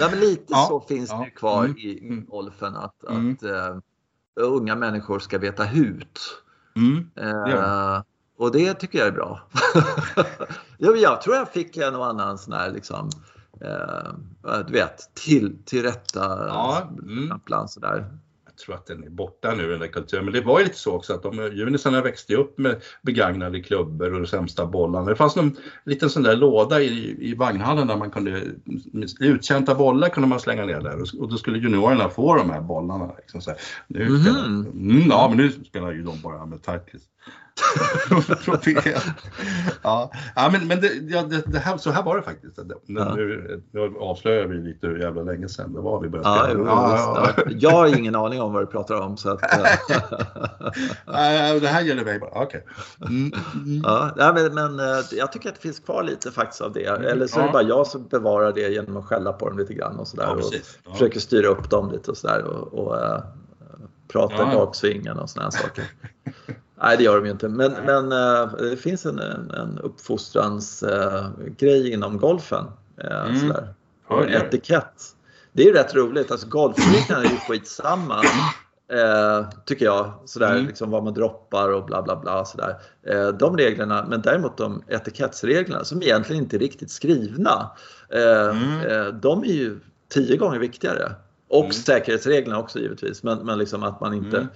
[0.00, 0.66] Nej, men lite ja.
[0.68, 1.24] så finns ja.
[1.24, 1.78] det kvar mm.
[1.78, 2.26] i mm.
[2.26, 3.32] golfen att, mm.
[3.32, 3.78] att uh,
[4.34, 6.20] unga människor ska veta hut.
[6.76, 7.10] Mm.
[7.20, 8.02] Uh,
[8.38, 9.40] och det tycker jag är bra.
[10.78, 13.10] jag tror jag fick en och annan sån här liksom,
[13.60, 17.68] eh, du vet, till, till rätta ja, mm.
[17.68, 18.18] sådär.
[18.64, 20.24] Tror att den är borta nu den där kulturen.
[20.24, 24.14] Men det var ju lite så också att de junisarna växte upp med begagnade klubbor
[24.14, 25.10] och de sämsta bollarna.
[25.10, 28.42] Det fanns någon liten sån där låda i, i vagnhallen där man kunde,
[29.20, 33.10] uttjänta bollar kunde man slänga ner där och då skulle juniorerna få de här bollarna.
[33.16, 33.60] Liksom så här.
[33.86, 34.70] Nu, mm -hmm.
[34.72, 37.02] mm, ja, men nu spelar ju de bara med Tightcliss
[39.82, 40.10] ja.
[40.36, 42.56] ja, men, men det, ja, det, det, här, så här var det faktiskt.
[42.56, 43.14] Det, ja.
[43.14, 46.64] Nu, nu avslöjar vi lite hur jävla länge sedan det var vi började ja, spela.
[46.64, 49.16] Ja, ja, Jag har ingen aning om vad du pratar om.
[49.16, 49.40] Så att,
[51.60, 52.42] det här gäller mig bara.
[52.42, 52.60] Okay.
[53.00, 53.82] Mm, mm.
[54.16, 56.84] Ja, men, men eh, jag tycker att det finns kvar lite faktiskt av det.
[56.84, 59.74] Eller så är det bara jag som bevarar det genom att skälla på dem lite
[59.74, 60.34] grann och sådär.
[60.34, 60.42] och
[60.92, 62.44] försöker styra upp dem lite och sådär.
[62.44, 63.20] Och, och uh,
[64.08, 64.54] prata ja.
[64.54, 65.84] baksvingen och sådana saker.
[66.80, 67.48] Nej, det gör de ju inte.
[67.48, 69.18] Men, men äh, det finns en,
[69.50, 72.64] en uppfostransgrej äh, inom golfen.
[73.04, 73.40] Äh, mm.
[73.40, 73.74] sådär.
[74.08, 75.02] Ja, etikett.
[75.52, 76.30] Det är ju rätt roligt.
[76.30, 78.22] Alltså golfreglerna är ju skitsamma.
[78.92, 80.12] Eh, tycker jag.
[80.24, 80.66] Sådär, mm.
[80.66, 82.44] liksom vad man droppar och bla bla bla.
[82.44, 82.76] Sådär.
[83.02, 87.70] Eh, de reglerna, men däremot de etikettsreglerna som egentligen inte är riktigt skrivna.
[88.08, 89.20] Eh, mm.
[89.20, 91.12] de är ju tio gånger viktigare.
[91.48, 91.72] Och mm.
[91.72, 93.22] säkerhetsreglerna också givetvis.
[93.22, 94.48] Men, men liksom att man inte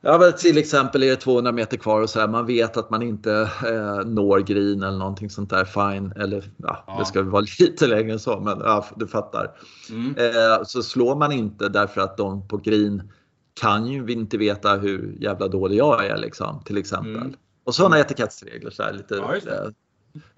[0.00, 3.02] Ja, till exempel är det 200 meter kvar och så här, man vet att man
[3.02, 5.64] inte eh, når green eller någonting sånt där.
[5.64, 6.12] Fine.
[6.16, 6.98] Eller ja, ja.
[6.98, 9.50] det ska vara lite längre än så, men ja, du fattar.
[9.90, 10.16] Mm.
[10.16, 13.12] Eh, så slår man inte därför att de på green
[13.60, 17.16] kan ju inte veta hur jävla dålig jag är liksom, till exempel.
[17.16, 17.34] Mm.
[17.64, 18.06] Och sådana mm.
[18.06, 18.70] etikettsregler.
[18.70, 19.70] Så, här, lite, ja,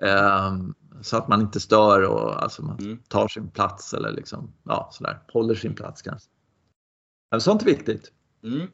[0.07, 0.57] eh,
[1.03, 2.99] så att man inte stör och alltså, man mm.
[3.09, 6.29] tar sin plats eller liksom, ja, sådär, håller sin plats kanske.
[7.31, 8.13] Men sånt är viktigt.
[8.45, 8.67] Mm.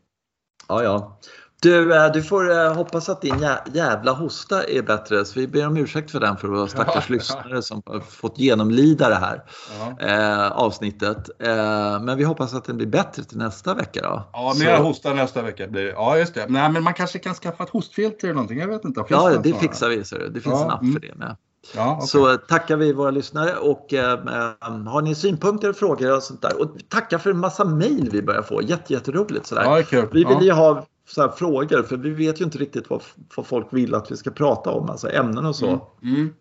[0.68, 1.18] Ja, ja.
[1.62, 5.24] Du, eh, du får eh, hoppas att din jävla hosta är bättre.
[5.24, 8.38] Så vi ber om ursäkt för den för våra stackars ja, lyssnare som har fått
[8.38, 9.42] genomlida det här
[9.78, 10.06] ja.
[10.06, 11.30] eh, avsnittet.
[11.38, 14.28] Eh, men vi hoppas att den blir bättre till nästa vecka då.
[14.32, 16.46] Ja, mer hosta nästa vecka blir Ja, just det.
[16.48, 18.58] Nej, men man kanske kan skaffa ett hostfilter eller någonting.
[18.58, 19.00] Jag vet inte.
[19.00, 20.04] Finns ja, det, det fixar vi.
[20.04, 20.92] Så det finns ja, en app mm.
[20.92, 21.36] för det med.
[21.74, 22.06] Ja, okay.
[22.06, 24.18] Så tackar vi våra lyssnare och eh,
[24.86, 26.60] har ni synpunkter och frågor och sånt där.
[26.60, 28.62] Och tacka för en massa mejl vi börjar få.
[28.62, 29.62] Jätte, jätteroligt sådär.
[29.64, 30.08] Ja, cool.
[30.12, 33.02] Vi vill ju ha så frågor för vi vet ju inte riktigt vad,
[33.36, 35.66] vad, folk vill att vi ska prata om, alltså ämnen och så.
[35.66, 35.82] Mm.
[36.02, 36.34] Mm.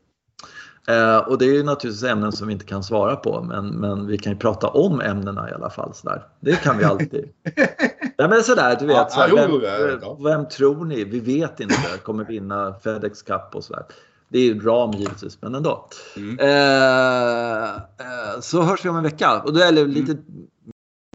[0.88, 4.08] Eh, och det är ju naturligtvis ämnen som vi inte kan svara på men, men
[4.08, 5.94] vi kan ju prata om ämnena i alla fall.
[5.94, 6.28] Sådär.
[6.40, 7.30] Det kan vi alltid.
[8.18, 9.12] ja, men sådär, du vet.
[9.12, 11.04] Sådär, vem, vem, tror ni?
[11.04, 11.76] Vi vet inte.
[12.04, 13.84] Kommer vinna Fedex Cup och sådär.
[14.28, 15.90] Det är ju ram givetvis, men ändå.
[16.16, 16.40] Mm.
[16.40, 19.42] Eh, eh, så hörs vi om en vecka.
[19.42, 20.24] Och då är det lite mm.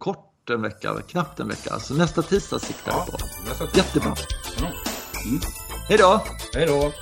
[0.03, 1.79] kort en vecka, knappt en vecka.
[1.79, 3.79] Så nästa tisdag siktar vi ja, på.
[3.79, 4.15] Jättebra.
[5.27, 5.41] Mm.
[5.89, 6.23] Hej då!
[6.55, 6.93] Hej då!